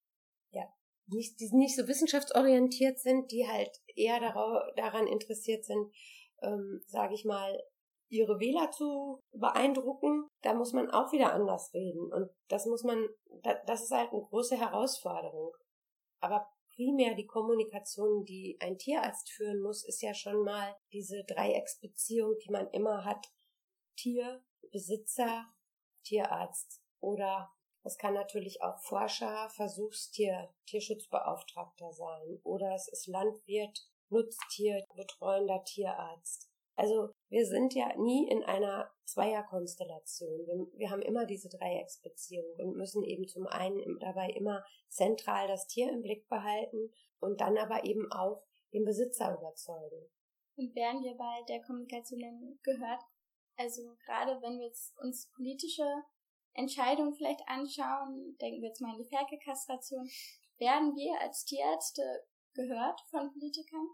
[0.51, 0.65] ja,
[1.07, 5.93] nicht, die nicht so wissenschaftsorientiert sind, die halt eher darauf, daran interessiert sind,
[6.43, 7.63] ähm, sage ich mal,
[8.09, 12.13] ihre Wähler zu beeindrucken, da muss man auch wieder anders reden.
[12.13, 13.09] Und das muss man,
[13.67, 15.53] das ist halt eine große Herausforderung.
[16.21, 22.37] Aber primär die Kommunikation, die ein Tierarzt führen muss, ist ja schon mal diese Dreiecksbeziehung,
[22.45, 23.27] die man immer hat.
[23.97, 25.47] Tier, Besitzer,
[26.05, 26.83] Tierarzt.
[27.01, 27.51] Oder
[27.83, 32.41] es kann natürlich auch Forscher, Versuchstier, Tierschutzbeauftragter sein.
[32.45, 36.53] Oder es ist Landwirt, Nutztier, betreuender Tierarzt.
[36.75, 40.47] Also wir sind ja nie in einer Zweierkonstellation.
[40.47, 45.67] Wir, wir haben immer diese Dreiecksbeziehung und müssen eben zum einen dabei immer zentral das
[45.67, 50.09] Tier im Blick behalten und dann aber eben auch den Besitzer überzeugen.
[50.57, 53.03] Und werden wir bei der Kommunikation gehört?
[53.57, 55.87] Also gerade wenn wir jetzt uns politische
[56.55, 60.09] Entscheidungen vielleicht anschauen, denken wir jetzt mal an die Ferkelkastration,
[60.59, 62.03] werden wir als Tierärzte
[62.55, 63.89] gehört von Politikern?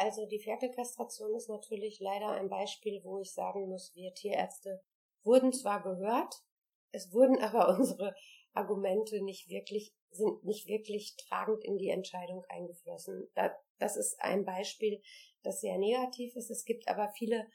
[0.00, 4.80] Also die Ferkelkastration ist natürlich leider ein Beispiel, wo ich sagen muss, wir Tierärzte
[5.24, 6.34] wurden zwar gehört,
[6.90, 8.14] es wurden aber unsere
[8.54, 13.28] Argumente nicht wirklich, sind nicht wirklich tragend in die Entscheidung eingeflossen.
[13.78, 15.02] Das ist ein Beispiel,
[15.42, 16.50] das sehr negativ ist.
[16.50, 17.46] Es gibt aber viele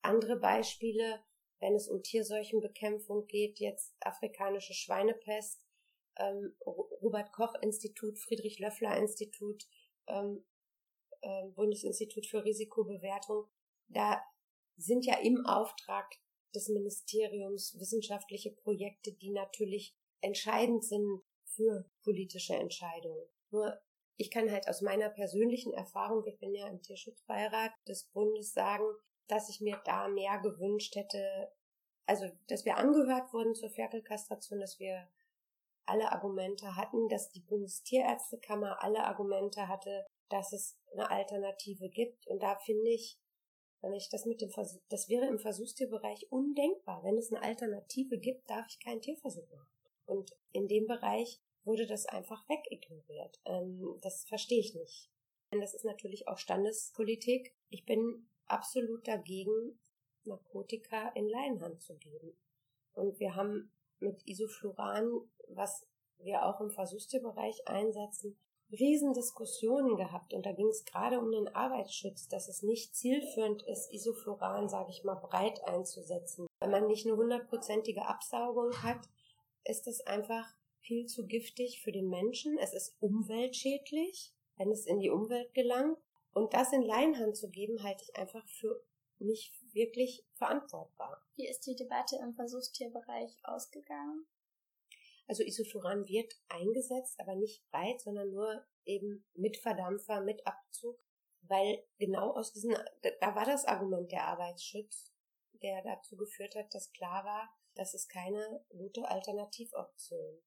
[0.00, 1.22] andere Beispiele,
[1.60, 5.62] wenn es um Tierseuchenbekämpfung geht, jetzt afrikanische Schweinepest,
[6.16, 9.62] ähm, Robert Koch Institut, Friedrich Löffler Institut,
[10.06, 10.42] ähm,
[11.22, 13.46] äh, Bundesinstitut für Risikobewertung,
[13.88, 14.22] da
[14.76, 16.10] sind ja im Auftrag
[16.54, 23.26] des Ministeriums wissenschaftliche Projekte, die natürlich entscheidend sind für politische Entscheidungen.
[23.50, 23.80] Nur
[24.16, 28.84] ich kann halt aus meiner persönlichen Erfahrung, ich bin ja im Tierschutzbeirat des Bundes, sagen,
[29.26, 31.50] dass ich mir da mehr gewünscht hätte,
[32.06, 35.08] also dass wir angehört wurden zur Ferkelkastration, dass wir
[35.86, 42.26] alle Argumente hatten, dass die Bundestierärztekammer alle Argumente hatte, dass es eine Alternative gibt.
[42.26, 43.18] Und da finde ich,
[43.82, 47.02] wenn ich das mit dem Versuch, das wäre im Versuchstierbereich undenkbar.
[47.04, 49.68] Wenn es eine Alternative gibt, darf ich keinen Tierversuch machen.
[50.06, 53.40] Und in dem Bereich wurde das einfach wegignoriert.
[53.44, 55.10] Ähm, das verstehe ich nicht.
[55.50, 57.54] Das ist natürlich auch Standespolitik.
[57.68, 59.78] Ich bin absolut dagegen,
[60.24, 62.36] Narkotika in Laienhand zu geben.
[62.94, 65.10] Und wir haben mit Isofluran,
[65.48, 65.86] was
[66.18, 68.38] wir auch im Versuchstierbereich einsetzen,
[68.72, 73.92] Riesendiskussionen gehabt und da ging es gerade um den Arbeitsschutz, dass es nicht zielführend ist,
[73.92, 76.46] Isofluran, sage ich mal, breit einzusetzen.
[76.60, 79.08] Wenn man nicht eine hundertprozentige Absaugung hat,
[79.64, 80.46] ist es einfach
[80.80, 82.58] viel zu giftig für den Menschen.
[82.58, 85.98] Es ist umweltschädlich, wenn es in die Umwelt gelangt.
[86.34, 88.82] Und das in Leinhand zu geben, halte ich einfach für
[89.18, 91.22] nicht wirklich verantwortbar.
[91.36, 94.26] Wie ist die Debatte im Versuchstierbereich ausgegangen?
[95.32, 101.02] Also Isofluran wird eingesetzt, aber nicht breit, sondern nur eben mit Verdampfer, mit Abzug,
[101.40, 102.76] weil genau aus diesen,
[103.18, 105.10] da war das Argument der Arbeitsschutz,
[105.62, 110.42] der dazu geführt hat, dass klar war, das ist keine gute Alternativoption.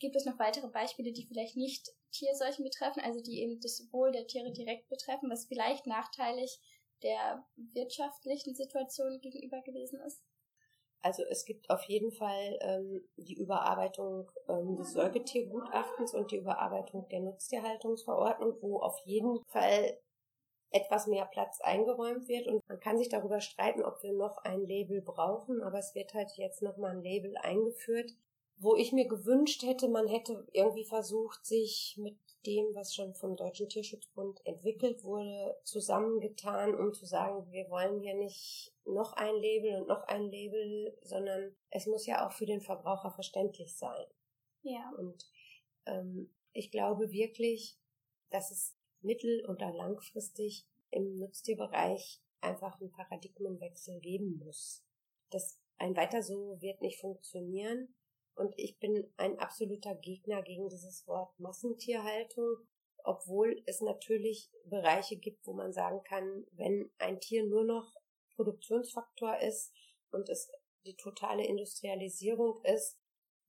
[0.00, 4.12] Gibt es noch weitere Beispiele, die vielleicht nicht Tierseuchen betreffen, also die eben das Wohl
[4.12, 6.60] der Tiere direkt betreffen, was vielleicht nachteilig
[7.02, 10.22] der wirtschaftlichen Situation gegenüber gewesen ist?
[11.02, 17.08] Also es gibt auf jeden Fall ähm, die Überarbeitung ähm, des Säugetiergutachtens und die Überarbeitung
[17.08, 19.98] der Nutztierhaltungsverordnung, wo auf jeden Fall
[20.70, 22.46] etwas mehr Platz eingeräumt wird.
[22.46, 26.14] Und man kann sich darüber streiten, ob wir noch ein Label brauchen, aber es wird
[26.14, 28.12] halt jetzt nochmal ein Label eingeführt,
[28.58, 33.36] wo ich mir gewünscht hätte, man hätte irgendwie versucht, sich mit dem, was schon vom
[33.36, 39.80] Deutschen Tierschutzbund entwickelt wurde, zusammengetan, um zu sagen, wir wollen hier nicht noch ein Label
[39.80, 44.06] und noch ein Label, sondern es muss ja auch für den Verbraucher verständlich sein.
[44.62, 44.90] Ja.
[44.98, 45.26] Und
[45.86, 47.78] ähm, ich glaube wirklich,
[48.30, 54.84] dass es mittel- und langfristig im Nutztierbereich einfach einen Paradigmenwechsel geben muss.
[55.30, 57.94] Das ein weiter so wird nicht funktionieren.
[58.40, 62.56] Und ich bin ein absoluter Gegner gegen dieses Wort Massentierhaltung,
[63.04, 67.92] obwohl es natürlich Bereiche gibt, wo man sagen kann, wenn ein Tier nur noch
[68.36, 69.74] Produktionsfaktor ist
[70.10, 70.50] und es
[70.86, 72.98] die totale Industrialisierung ist,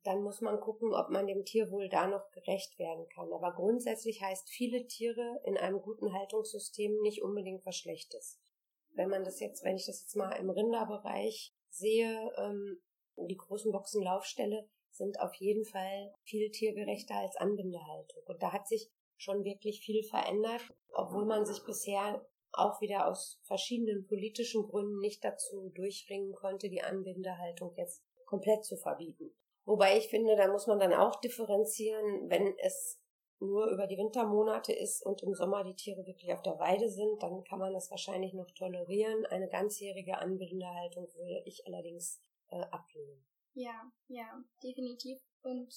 [0.04, 3.32] dann muss man gucken, ob man dem Tierwohl da noch gerecht werden kann.
[3.32, 8.42] Aber grundsätzlich heißt viele Tiere in einem guten Haltungssystem nicht unbedingt was Schlechtes.
[8.90, 12.82] Wenn man das jetzt, wenn ich das jetzt mal im Rinderbereich sehe, ähm,
[13.16, 18.24] die großen Boxenlaufställe, sind auf jeden Fall viel tiergerechter als Anbindehaltung.
[18.26, 20.62] Und da hat sich schon wirklich viel verändert,
[20.94, 26.82] obwohl man sich bisher auch wieder aus verschiedenen politischen Gründen nicht dazu durchringen konnte, die
[26.82, 29.32] Anbindehaltung jetzt komplett zu verbieten.
[29.66, 33.00] Wobei ich finde, da muss man dann auch differenzieren, wenn es
[33.40, 37.22] nur über die Wintermonate ist und im Sommer die Tiere wirklich auf der Weide sind,
[37.24, 39.26] dann kann man das wahrscheinlich noch tolerieren.
[39.28, 43.26] Eine ganzjährige Anbindehaltung würde ich allerdings äh, ablehnen.
[43.72, 45.20] Ja, ja, definitiv.
[45.44, 45.74] Und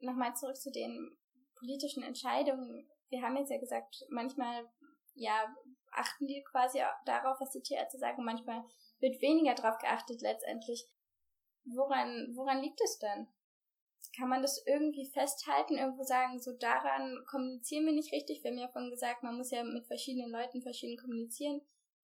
[0.00, 1.16] nochmal zurück zu den
[1.56, 2.88] politischen Entscheidungen.
[3.08, 4.68] Wir haben jetzt ja gesagt, manchmal,
[5.14, 5.54] ja,
[5.92, 8.24] achten die quasi darauf, was die Tierärzte sagen.
[8.24, 8.64] Manchmal
[9.00, 10.86] wird weniger darauf geachtet letztendlich.
[11.64, 13.28] Woran, woran liegt es denn?
[14.16, 18.42] Kann man das irgendwie festhalten, irgendwo sagen, so daran kommunizieren wir nicht richtig?
[18.42, 21.60] Wir haben ja vorhin gesagt, man muss ja mit verschiedenen Leuten verschieden kommunizieren.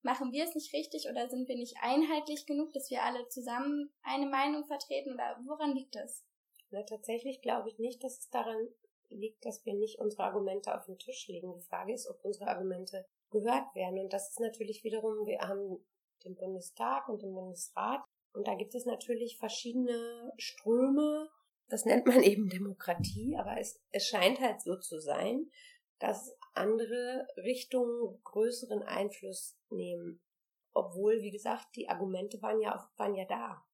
[0.06, 3.92] Machen wir es nicht richtig oder sind wir nicht einheitlich genug, dass wir alle zusammen
[4.02, 6.24] eine Meinung vertreten oder woran liegt das?
[6.70, 8.68] Na, tatsächlich glaube ich nicht, dass es daran
[9.08, 11.52] liegt, dass wir nicht unsere Argumente auf den Tisch legen.
[11.54, 13.98] Die Frage ist, ob unsere Argumente gehört werden.
[13.98, 15.84] Und das ist natürlich wiederum, wir haben
[16.24, 18.04] den Bundestag und den Bundesrat.
[18.32, 21.28] Und da gibt es natürlich verschiedene Ströme.
[21.68, 25.50] Das nennt man eben Demokratie, aber es, es scheint halt so zu sein,
[25.98, 30.22] dass andere Richtungen größeren Einfluss nehmen.
[30.72, 33.64] Obwohl, wie gesagt, die Argumente waren ja, waren ja da.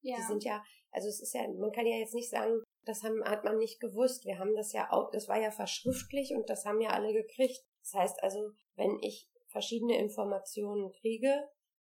[0.00, 0.16] Ja.
[0.16, 3.22] Die sind ja, also es ist ja, man kann ja jetzt nicht sagen, das haben,
[3.24, 4.24] hat man nicht gewusst.
[4.24, 7.64] Wir haben das ja auch, das war ja verschriftlich und das haben ja alle gekriegt.
[7.82, 11.48] Das heißt also, wenn ich verschiedene Informationen kriege,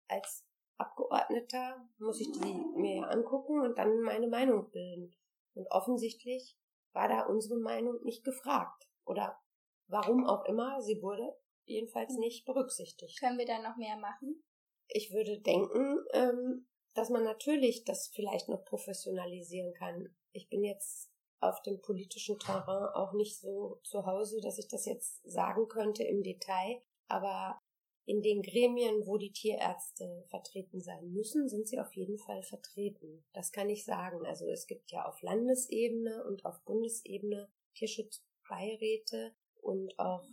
[0.08, 0.46] als
[0.78, 5.14] Abgeordneter muss ich die mir angucken und dann meine Meinung bilden.
[5.54, 6.58] Und offensichtlich
[6.94, 8.88] war da unsere Meinung nicht gefragt.
[9.06, 9.38] Oder
[9.90, 12.20] Warum auch immer, sie wurde jedenfalls hm.
[12.20, 13.20] nicht berücksichtigt.
[13.20, 14.44] Können wir da noch mehr machen?
[14.88, 20.16] Ich würde denken, ähm, dass man natürlich das vielleicht noch professionalisieren kann.
[20.32, 24.86] Ich bin jetzt auf dem politischen Terrain auch nicht so zu Hause, dass ich das
[24.86, 26.82] jetzt sagen könnte im Detail.
[27.08, 27.60] Aber
[28.06, 33.24] in den Gremien, wo die Tierärzte vertreten sein müssen, sind sie auf jeden Fall vertreten.
[33.34, 34.26] Das kann ich sagen.
[34.26, 39.36] Also es gibt ja auf Landesebene und auf Bundesebene Tierschutzbeiräte
[39.70, 40.26] und auch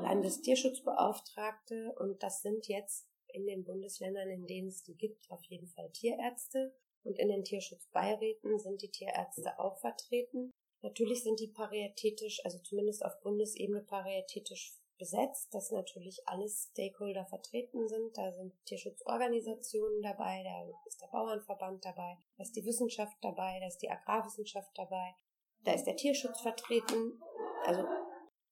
[0.00, 5.66] Landestierschutzbeauftragte und das sind jetzt in den Bundesländern, in denen es die gibt, auf jeden
[5.66, 6.72] Fall Tierärzte
[7.02, 10.52] und in den Tierschutzbeiräten sind die Tierärzte auch vertreten.
[10.82, 17.88] Natürlich sind die paritätisch, also zumindest auf Bundesebene paritätisch besetzt, dass natürlich alle Stakeholder vertreten
[17.88, 18.16] sind.
[18.16, 23.66] Da sind Tierschutzorganisationen dabei, da ist der Bauernverband dabei, da ist die Wissenschaft dabei, da
[23.66, 25.16] ist die Agrarwissenschaft dabei,
[25.64, 27.20] da ist der Tierschutz vertreten,
[27.64, 27.84] also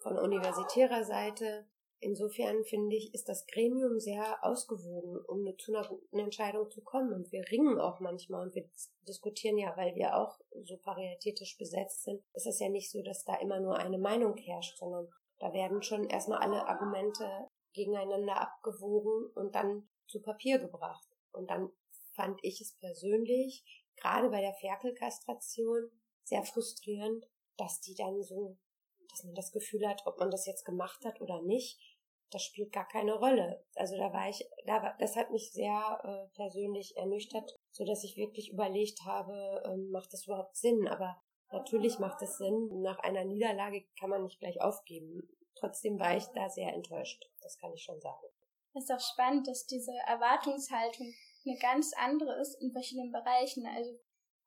[0.04, 1.66] von universitärer Seite.
[1.98, 7.14] Insofern finde ich, ist das Gremium sehr ausgewogen, um zu einer guten Entscheidung zu kommen.
[7.14, 8.68] Und wir ringen auch manchmal und wir
[9.08, 13.24] diskutieren ja, weil wir auch so paritätisch besetzt sind, ist es ja nicht so, dass
[13.24, 17.26] da immer nur eine Meinung herrscht, sondern da werden schon erstmal alle Argumente
[17.72, 21.08] gegeneinander abgewogen und dann zu Papier gebracht.
[21.32, 21.70] Und dann
[22.12, 23.64] fand ich es persönlich,
[23.96, 25.90] gerade bei der Ferkelkastration,
[26.22, 27.26] sehr frustrierend,
[27.56, 28.58] dass die dann so,
[29.14, 31.80] dass man das Gefühl hat, ob man das jetzt gemacht hat oder nicht,
[32.30, 33.64] das spielt gar keine Rolle.
[33.76, 38.02] Also da war ich, da war, das hat mich sehr äh, persönlich ernüchtert, so dass
[38.02, 40.88] ich wirklich überlegt habe, ähm, macht das überhaupt Sinn?
[40.88, 41.16] Aber
[41.54, 45.22] Natürlich macht es Sinn, nach einer Niederlage kann man nicht gleich aufgeben.
[45.54, 48.26] Trotzdem war ich da sehr enttäuscht, das kann ich schon sagen.
[48.74, 51.14] Es ist auch spannend, dass diese Erwartungshaltung
[51.46, 53.66] eine ganz andere ist in verschiedenen Bereichen.
[53.66, 53.92] Also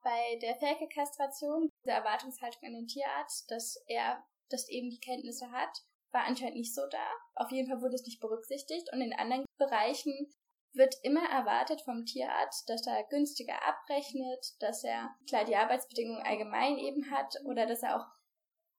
[0.03, 5.83] bei der Ferkelkastration, diese Erwartungshaltung an den Tierarzt, dass er, dass eben die Kenntnisse hat,
[6.11, 7.11] war anscheinend nicht so da.
[7.35, 10.33] Auf jeden Fall wurde es nicht berücksichtigt und in anderen Bereichen
[10.73, 16.77] wird immer erwartet vom Tierarzt, dass er günstiger abrechnet, dass er klar die Arbeitsbedingungen allgemein
[16.77, 18.05] eben hat oder dass er auch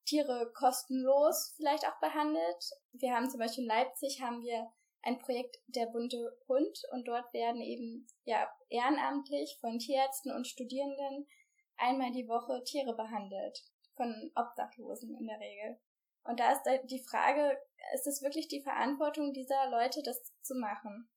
[0.05, 2.71] Tiere kostenlos vielleicht auch behandelt.
[2.93, 4.69] Wir haben zum Beispiel in Leipzig haben wir
[5.03, 11.27] ein Projekt der bunte Hund und dort werden eben ja ehrenamtlich von Tierärzten und Studierenden
[11.77, 13.63] einmal die Woche Tiere behandelt
[13.99, 15.79] von Obdachlosen in der Regel.
[16.25, 17.59] Und da ist die Frage,
[17.95, 21.11] ist es wirklich die Verantwortung dieser Leute, das zu machen?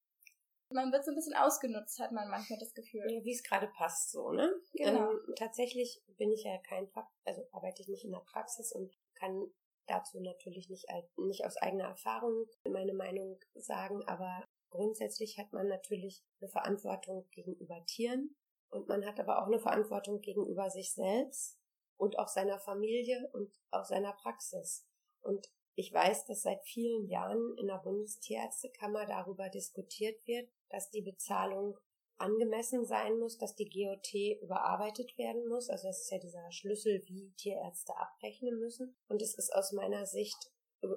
[0.73, 3.03] man wird so ein bisschen ausgenutzt, hat man manchmal das Gefühl.
[3.09, 4.53] Ja, wie es gerade passt, so, ne?
[4.73, 5.11] Genau.
[5.11, 6.89] Ähm, tatsächlich bin ich ja kein,
[7.25, 9.51] also arbeite ich nicht in der Praxis und kann
[9.87, 10.85] dazu natürlich nicht,
[11.17, 17.83] nicht aus eigener Erfahrung meine Meinung sagen, aber grundsätzlich hat man natürlich eine Verantwortung gegenüber
[17.85, 18.35] Tieren
[18.69, 21.60] und man hat aber auch eine Verantwortung gegenüber sich selbst
[22.01, 24.87] und auch seiner Familie und auch seiner Praxis.
[25.21, 31.03] Und ich weiß, dass seit vielen Jahren in der Bundestierärztekammer darüber diskutiert wird, dass die
[31.03, 31.77] Bezahlung
[32.17, 35.69] angemessen sein muss, dass die GOT überarbeitet werden muss.
[35.69, 38.97] Also das ist ja dieser Schlüssel, wie Tierärzte abrechnen müssen.
[39.07, 40.51] Und es ist aus meiner Sicht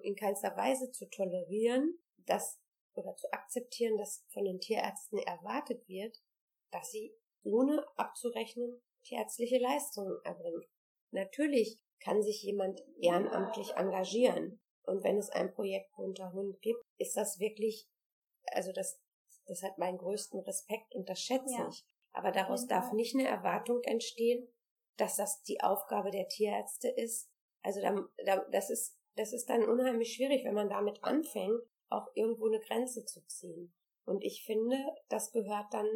[0.05, 2.59] in keinster Weise zu tolerieren, dass
[2.95, 6.23] oder zu akzeptieren, dass von den Tierärzten erwartet wird,
[6.71, 10.65] dass sie ohne abzurechnen tierärztliche Leistungen erbringen.
[11.15, 14.61] Natürlich kann sich jemand ehrenamtlich engagieren.
[14.83, 17.89] Und wenn es ein Projekt Bunter Hund gibt, ist das wirklich,
[18.53, 19.01] also das,
[19.47, 21.69] das hat meinen größten Respekt und das schätze ja.
[21.69, 21.85] ich.
[22.13, 24.47] Aber daraus darf nicht eine Erwartung entstehen,
[24.97, 27.31] dass das die Aufgabe der Tierärzte ist.
[27.63, 27.97] Also da,
[28.27, 32.61] da, das ist, das ist dann unheimlich schwierig, wenn man damit anfängt, auch irgendwo eine
[32.61, 33.73] Grenze zu ziehen.
[34.05, 34.77] Und ich finde,
[35.09, 35.87] das gehört dann,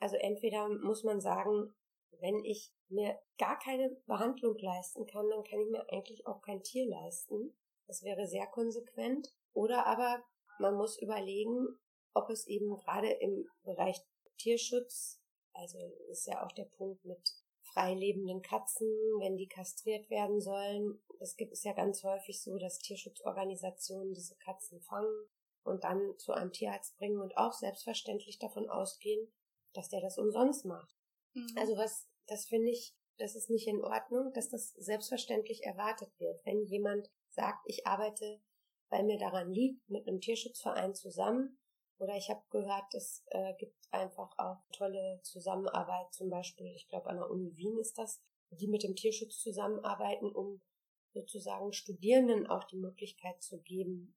[0.00, 1.74] also entweder muss man sagen,
[2.20, 6.62] wenn ich mir gar keine Behandlung leisten kann, dann kann ich mir eigentlich auch kein
[6.62, 7.56] Tier leisten.
[7.86, 9.34] Das wäre sehr konsequent.
[9.52, 10.22] Oder aber
[10.58, 11.66] man muss überlegen,
[12.14, 13.98] ob es eben gerade im Bereich
[14.38, 15.20] Tierschutz,
[15.52, 15.78] also
[16.10, 17.20] ist ja auch der Punkt mit
[17.72, 18.88] freilebenden Katzen,
[19.20, 21.02] wenn die kastriert werden sollen.
[21.20, 25.28] Es gibt es ja ganz häufig so, dass Tierschutzorganisationen diese Katzen fangen
[25.64, 29.32] und dann zu einem Tierarzt bringen und auch selbstverständlich davon ausgehen,
[29.72, 30.94] dass der das umsonst macht.
[31.34, 31.54] Mhm.
[31.56, 36.44] Also was, das finde ich, das ist nicht in Ordnung, dass das selbstverständlich erwartet wird.
[36.44, 38.40] Wenn jemand sagt, ich arbeite,
[38.90, 41.58] weil mir daran liegt, mit einem Tierschutzverein zusammen.
[41.98, 47.08] Oder ich habe gehört, es äh, gibt einfach auch tolle Zusammenarbeit, zum Beispiel, ich glaube
[47.08, 48.20] an der Uni Wien ist das,
[48.50, 50.60] die mit dem Tierschutz zusammenarbeiten, um
[51.12, 54.16] sozusagen Studierenden auch die Möglichkeit zu geben,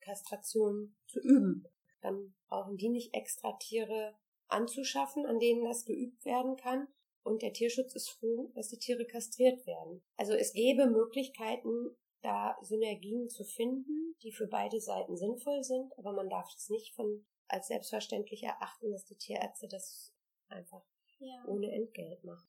[0.00, 1.66] Kastration zu üben.
[2.00, 4.16] Dann brauchen die nicht extra Tiere
[4.48, 6.88] anzuschaffen, an denen das geübt werden kann.
[7.26, 10.00] Und der Tierschutz ist froh, dass die Tiere kastriert werden.
[10.16, 16.12] Also es gäbe Möglichkeiten, da Synergien zu finden, die für beide Seiten sinnvoll sind, aber
[16.12, 20.14] man darf es nicht von als selbstverständlich erachten, dass die Tierärzte das
[20.46, 20.84] einfach
[21.18, 21.44] ja.
[21.48, 22.48] ohne Entgelt machen.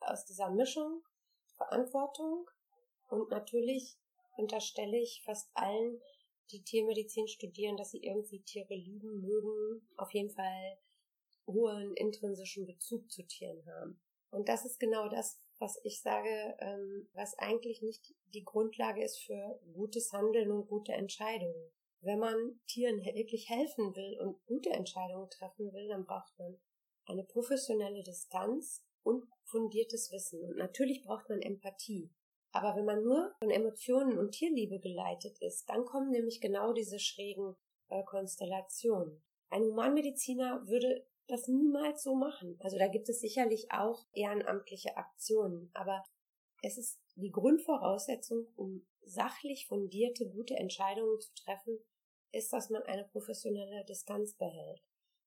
[0.00, 1.02] Aus dieser Mischung
[1.56, 2.48] Verantwortung
[3.10, 3.98] und natürlich
[4.38, 6.00] unterstelle ich fast allen,
[6.50, 10.78] die Tiermedizin studieren, dass sie irgendwie Tiere lieben mögen, auf jeden Fall
[11.46, 14.00] hohen intrinsischen Bezug zu Tieren haben.
[14.30, 19.18] Und das ist genau das, was ich sage, ähm, was eigentlich nicht die Grundlage ist
[19.18, 21.72] für gutes Handeln und gute Entscheidungen.
[22.00, 26.58] Wenn man Tieren wirklich helfen will und gute Entscheidungen treffen will, dann braucht man
[27.06, 30.42] eine professionelle Distanz und fundiertes Wissen.
[30.42, 32.10] Und natürlich braucht man Empathie.
[32.52, 36.98] Aber wenn man nur von Emotionen und Tierliebe geleitet ist, dann kommen nämlich genau diese
[36.98, 37.56] schrägen
[37.88, 39.22] äh, Konstellationen.
[39.50, 42.58] Ein Humanmediziner würde das niemals so machen.
[42.60, 46.04] Also da gibt es sicherlich auch ehrenamtliche Aktionen, aber
[46.62, 51.78] es ist die Grundvoraussetzung, um sachlich fundierte, gute Entscheidungen zu treffen,
[52.32, 54.82] ist, dass man eine professionelle Distanz behält.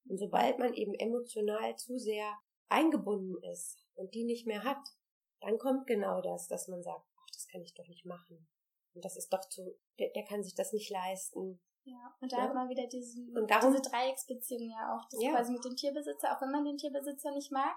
[0.08, 2.38] Und sobald man eben emotional zu sehr
[2.68, 4.82] eingebunden ist und die nicht mehr hat,
[5.40, 8.48] dann kommt genau das, dass man sagt, ach, das kann ich doch nicht machen.
[8.94, 11.60] Und das ist doch zu, der, der kann sich das nicht leisten.
[11.84, 12.42] Ja, und da ja.
[12.44, 15.32] hat man wieder diesen, und darum, diese Dreiecksbeziehung ja auch, das ja.
[15.32, 17.76] quasi mit dem Tierbesitzer, auch wenn man den Tierbesitzer nicht mag.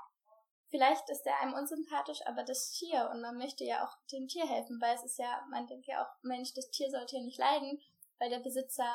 [0.70, 4.48] Vielleicht ist der einem unsympathisch, aber das Tier, und man möchte ja auch dem Tier
[4.48, 7.38] helfen, weil es ist ja, man denkt ja auch, Mensch, das Tier sollte ja nicht
[7.38, 7.80] leiden,
[8.20, 8.92] weil der Besitzer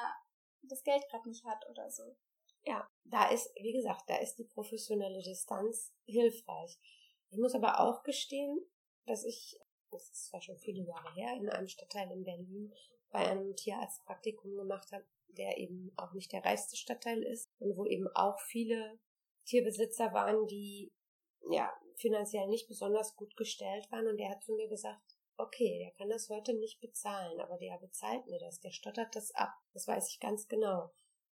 [0.62, 2.16] das Geld gerade nicht hat oder so.
[2.64, 6.78] Ja, da ist, wie gesagt, da ist die professionelle Distanz hilfreich.
[7.30, 8.60] Ich muss aber auch gestehen,
[9.06, 9.58] dass ich,
[9.90, 12.72] das ist zwar schon viele Jahre her, in einem Stadtteil in Berlin
[13.10, 17.84] bei einem Tierarztpraktikum gemacht habe, der eben auch nicht der reichste Stadtteil ist und wo
[17.86, 18.98] eben auch viele
[19.46, 20.92] Tierbesitzer waren, die
[21.50, 25.00] ja finanziell nicht besonders gut gestellt waren und der hat zu mir gesagt,
[25.36, 29.34] okay, der kann das heute nicht bezahlen, aber der bezahlt mir das, der stottert das
[29.34, 30.90] ab, das weiß ich ganz genau.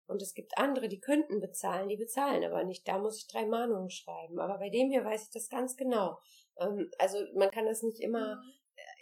[0.07, 2.87] Und es gibt andere, die könnten bezahlen, die bezahlen aber nicht.
[2.87, 4.41] Da muss ich drei Mahnungen schreiben.
[4.41, 6.19] Aber bei dem hier weiß ich das ganz genau.
[6.59, 8.53] Ähm, also man kann das nicht immer, mhm.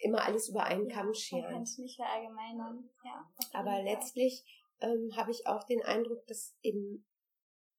[0.00, 1.42] Immer alles über einen ja, Kamm scheren.
[1.42, 2.90] Man kann es nicht verallgemeinern.
[3.04, 4.44] Ja, aber letztlich
[4.80, 7.06] ähm, habe ich auch den Eindruck, dass eben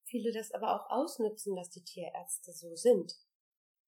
[0.04, 3.12] viele das aber auch ausnutzen, dass die Tierärzte so sind.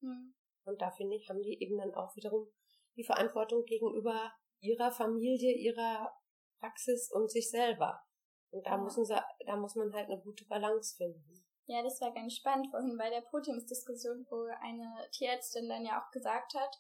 [0.01, 0.35] Mhm.
[0.65, 2.49] Und da finde ich, haben die eben dann auch wiederum
[2.97, 6.13] die Verantwortung gegenüber ihrer Familie, ihrer
[6.59, 8.01] Praxis und sich selber.
[8.51, 11.45] Und da, müssen sie, da muss man halt eine gute Balance finden.
[11.67, 16.11] Ja, das war ganz spannend vorhin bei der Podiumsdiskussion, wo eine Tierärztin dann ja auch
[16.11, 16.77] gesagt hat,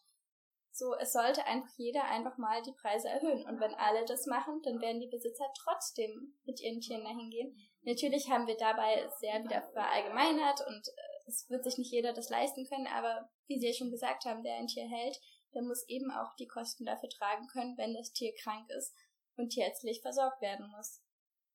[0.77, 3.47] so, es sollte einfach jeder einfach mal die Preise erhöhen.
[3.47, 7.57] Und wenn alle das machen, dann werden die Besitzer trotzdem mit ihren Tieren dahin gehen.
[7.83, 12.29] Natürlich haben wir dabei sehr wieder verallgemeinert und äh, es wird sich nicht jeder das
[12.29, 15.18] leisten können, aber wie Sie ja schon gesagt haben, wer ein Tier hält,
[15.55, 18.95] der muss eben auch die Kosten dafür tragen können, wenn das Tier krank ist
[19.37, 21.05] und tierärztlich versorgt werden muss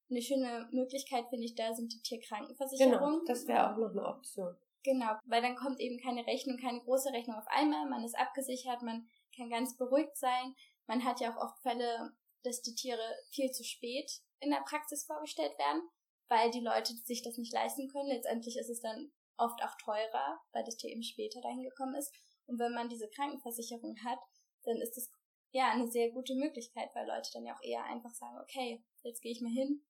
[0.09, 3.19] eine schöne Möglichkeit, finde ich, da sind die Tierkrankenversicherungen.
[3.19, 4.55] Genau, das wäre auch noch eine Option.
[4.83, 8.81] Genau, weil dann kommt eben keine Rechnung, keine große Rechnung auf einmal, man ist abgesichert,
[8.81, 10.55] man kann ganz beruhigt sein.
[10.87, 12.11] Man hat ja auch oft Fälle,
[12.43, 14.09] dass die Tiere viel zu spät
[14.39, 15.81] in der Praxis vorgestellt werden,
[16.29, 18.09] weil die Leute sich das nicht leisten können.
[18.09, 22.13] Letztendlich ist es dann oft auch teurer, weil das Tier eben später dahin gekommen ist.
[22.47, 24.19] Und wenn man diese Krankenversicherung hat,
[24.63, 25.11] dann ist es
[25.51, 29.21] ja eine sehr gute Möglichkeit, weil Leute dann ja auch eher einfach sagen, okay, jetzt
[29.21, 29.83] gehe ich mal hin,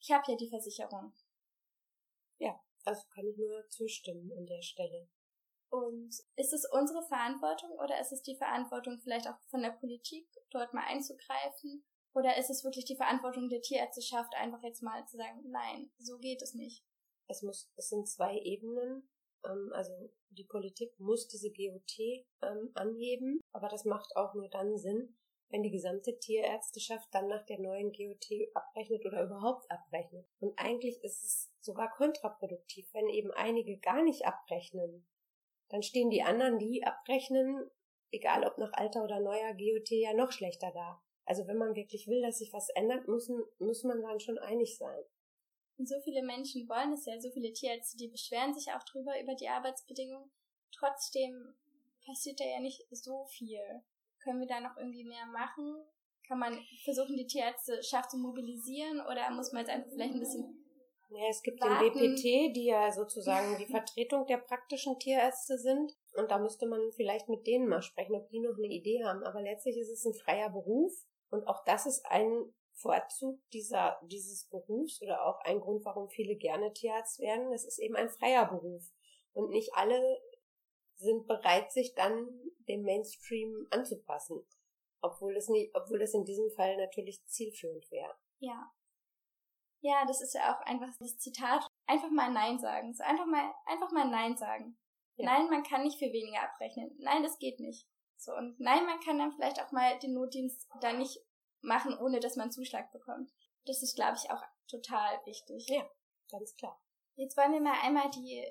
[0.00, 1.12] ich habe ja die Versicherung.
[2.38, 5.08] Ja, also kann ich nur zustimmen an der Stelle.
[5.70, 10.28] Und ist es unsere Verantwortung oder ist es die Verantwortung vielleicht auch von der Politik,
[10.50, 11.84] dort mal einzugreifen?
[12.14, 16.18] Oder ist es wirklich die Verantwortung der Tierärzteschaft, einfach jetzt mal zu sagen, nein, so
[16.18, 16.84] geht es nicht?
[17.26, 19.08] Es muss, es sind zwei Ebenen.
[19.46, 19.92] Ähm, also
[20.28, 21.98] die Politik muss diese GOT
[22.42, 25.16] ähm, anheben, aber das macht auch nur dann Sinn,
[25.48, 30.26] wenn die gesamte Tierärzteschaft dann nach der neuen GOT abrechnet oder überhaupt abrechnet.
[30.40, 35.06] Und eigentlich ist es sogar kontraproduktiv, wenn eben einige gar nicht abrechnen.
[35.68, 37.70] Dann stehen die anderen, die abrechnen,
[38.10, 41.02] egal ob nach alter oder neuer GOT, ja noch schlechter da.
[41.24, 44.76] Also wenn man wirklich will, dass sich was ändert, muss, muss man dann schon einig
[44.76, 45.02] sein.
[45.78, 49.20] Und so viele Menschen wollen es ja, so viele Tierärzte, die beschweren sich auch drüber,
[49.20, 50.30] über die Arbeitsbedingungen.
[50.72, 51.54] Trotzdem
[52.04, 53.60] passiert da ja nicht so viel.
[54.22, 55.74] Können wir da noch irgendwie mehr machen?
[56.26, 60.61] Kann man versuchen, die Tierärzteschaft zu mobilisieren oder muss man jetzt einfach vielleicht ein bisschen
[61.14, 61.92] ja, es gibt warten.
[61.92, 65.92] den BPT, die ja sozusagen die Vertretung der praktischen Tierärzte sind.
[66.14, 69.22] Und da müsste man vielleicht mit denen mal sprechen, ob die noch eine Idee haben.
[69.22, 70.92] Aber letztlich ist es ein freier Beruf.
[71.30, 76.36] Und auch das ist ein Vorzug dieser, dieses Berufs oder auch ein Grund, warum viele
[76.36, 77.52] gerne Tierarzt werden.
[77.52, 78.82] Es ist eben ein freier Beruf.
[79.32, 80.20] Und nicht alle
[80.96, 82.28] sind bereit, sich dann
[82.68, 84.46] dem Mainstream anzupassen.
[85.00, 88.14] Obwohl es nicht, obwohl es in diesem Fall natürlich zielführend wäre.
[88.38, 88.72] Ja.
[89.82, 91.66] Ja, das ist ja auch einfach das Zitat.
[91.86, 92.94] Einfach mal Nein sagen.
[92.94, 94.78] So einfach mal, einfach mal Nein sagen.
[95.16, 95.26] Ja.
[95.26, 96.94] Nein, man kann nicht für weniger abrechnen.
[96.98, 97.86] Nein, das geht nicht.
[98.16, 101.18] So, und nein, man kann dann vielleicht auch mal den Notdienst da nicht
[101.60, 103.32] machen, ohne dass man Zuschlag bekommt.
[103.66, 105.66] Das ist, glaube ich, auch total wichtig.
[105.68, 105.84] Ja,
[106.30, 106.80] ganz klar.
[107.16, 108.48] Jetzt wollen wir mal einmal die,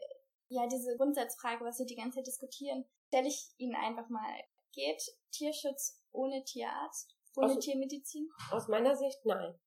[0.49, 4.43] ja, diese Grundsatzfrage, was wir die ganze Zeit diskutieren, stelle ich Ihnen einfach mal.
[4.73, 5.01] Geht
[5.31, 8.29] Tierschutz ohne Tierarzt, ohne aus, Tiermedizin?
[8.51, 9.57] Aus meiner Sicht nein.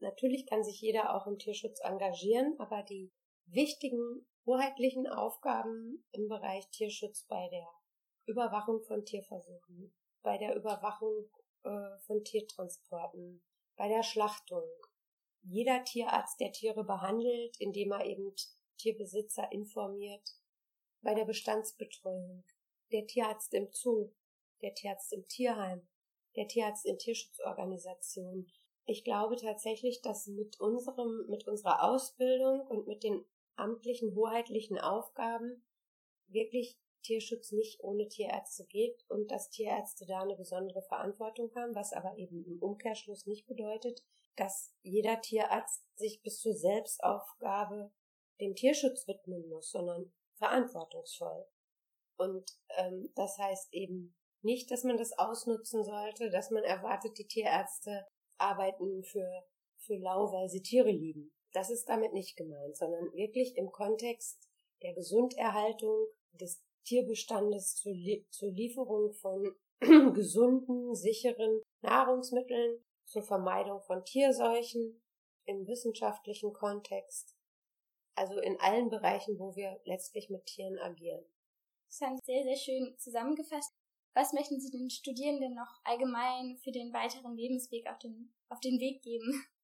[0.00, 3.12] Natürlich kann sich jeder auch im Tierschutz engagieren, aber die
[3.46, 7.66] wichtigen hoheitlichen Aufgaben im Bereich Tierschutz bei der
[8.26, 11.30] Überwachung von Tierversuchen, bei der Überwachung
[11.64, 13.42] äh, von Tiertransporten,
[13.76, 14.64] bei der Schlachtung.
[15.42, 18.34] Jeder Tierarzt, der Tiere behandelt, indem er eben
[18.78, 20.28] Tierbesitzer informiert,
[21.02, 22.44] bei der Bestandsbetreuung,
[22.92, 24.12] der Tierarzt im Zoo,
[24.62, 25.88] der Tierarzt im Tierheim,
[26.36, 28.50] der Tierarzt in Tierschutzorganisationen.
[28.90, 33.22] Ich glaube tatsächlich, dass mit unserem, mit unserer Ausbildung und mit den
[33.54, 35.62] amtlichen, hoheitlichen Aufgaben
[36.28, 41.92] wirklich Tierschutz nicht ohne Tierärzte geht und dass Tierärzte da eine besondere Verantwortung haben, was
[41.92, 44.02] aber eben im Umkehrschluss nicht bedeutet,
[44.36, 47.92] dass jeder Tierarzt sich bis zur Selbstaufgabe
[48.40, 51.46] dem Tierschutz widmen muss, sondern verantwortungsvoll.
[52.16, 57.26] Und ähm, das heißt eben nicht, dass man das ausnutzen sollte, dass man erwartet, die
[57.26, 58.06] Tierärzte
[58.38, 59.44] arbeiten für,
[59.76, 61.32] für lau, weil sie Tiere lieben.
[61.52, 64.48] Das ist damit nicht gemeint, sondern wirklich im Kontext
[64.82, 67.92] der Gesunderhaltung des Tierbestandes zur,
[68.30, 69.54] zur Lieferung von
[70.14, 75.02] gesunden, sicheren Nahrungsmitteln, zur Vermeidung von Tierseuchen
[75.46, 77.34] im wissenschaftlichen Kontext,
[78.14, 81.24] also in allen Bereichen, wo wir letztlich mit Tieren agieren.
[81.86, 83.77] Das haben Sie sehr, sehr schön zusammengefasst.
[84.18, 88.80] Was möchten Sie den Studierenden noch allgemein für den weiteren Lebensweg auf den, auf den
[88.80, 89.46] Weg geben?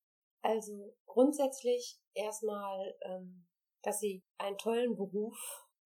[0.47, 3.47] Also grundsätzlich erstmal, ähm,
[3.81, 5.39] dass Sie einen tollen Beruf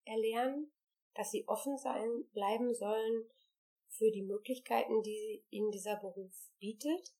[0.05, 0.73] erlernen,
[1.15, 3.31] dass Sie offen sein bleiben sollen
[3.89, 7.15] für die Möglichkeiten, die Ihnen dieser Beruf bietet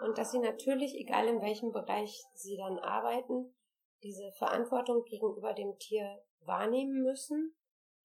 [0.00, 3.54] und dass Sie natürlich, egal in welchem Bereich Sie dann arbeiten,
[4.02, 7.54] diese Verantwortung gegenüber dem Tier wahrnehmen müssen,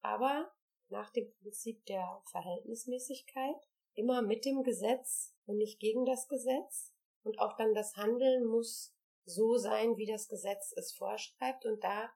[0.01, 0.51] aber
[0.93, 3.55] nach dem Prinzip der Verhältnismäßigkeit,
[3.95, 6.93] immer mit dem Gesetz und nicht gegen das Gesetz.
[7.23, 11.65] Und auch dann das Handeln muss so sein, wie das Gesetz es vorschreibt.
[11.65, 12.09] Und da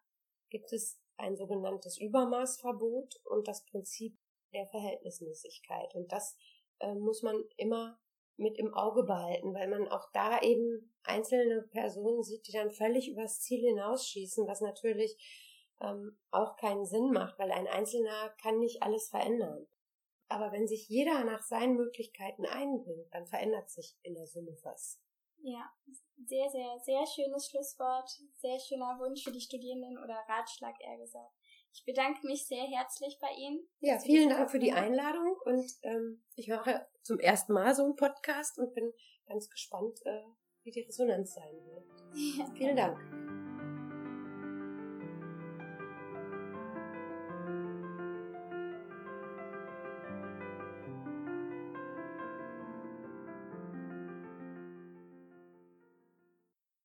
[0.49, 4.17] gibt es ein sogenanntes Übermaßverbot und das Prinzip
[4.53, 5.95] der Verhältnismäßigkeit.
[5.95, 6.37] Und das
[6.79, 7.99] äh, muss man immer
[8.37, 13.09] mit im Auge behalten, weil man auch da eben einzelne Personen sieht, die dann völlig
[13.09, 15.17] übers Ziel hinausschießen, was natürlich
[15.81, 19.67] ähm, auch keinen Sinn macht, weil ein Einzelner kann nicht alles verändern.
[20.29, 24.99] Aber wenn sich jeder nach seinen Möglichkeiten einbringt, dann verändert sich in der Summe was.
[25.41, 25.71] Ja,
[26.25, 31.33] sehr, sehr, sehr schönes Schlusswort, sehr schöner Wunsch für die Studierenden oder Ratschlag eher gesagt.
[31.73, 33.67] Ich bedanke mich sehr herzlich bei Ihnen.
[33.79, 37.95] Ja, vielen Dank für die Einladung und ähm, ich höre zum ersten Mal so einen
[37.95, 38.91] Podcast und bin
[39.27, 40.23] ganz gespannt, äh,
[40.63, 41.85] wie die Resonanz sein wird.
[42.15, 42.45] Ja.
[42.57, 43.36] Vielen Dank.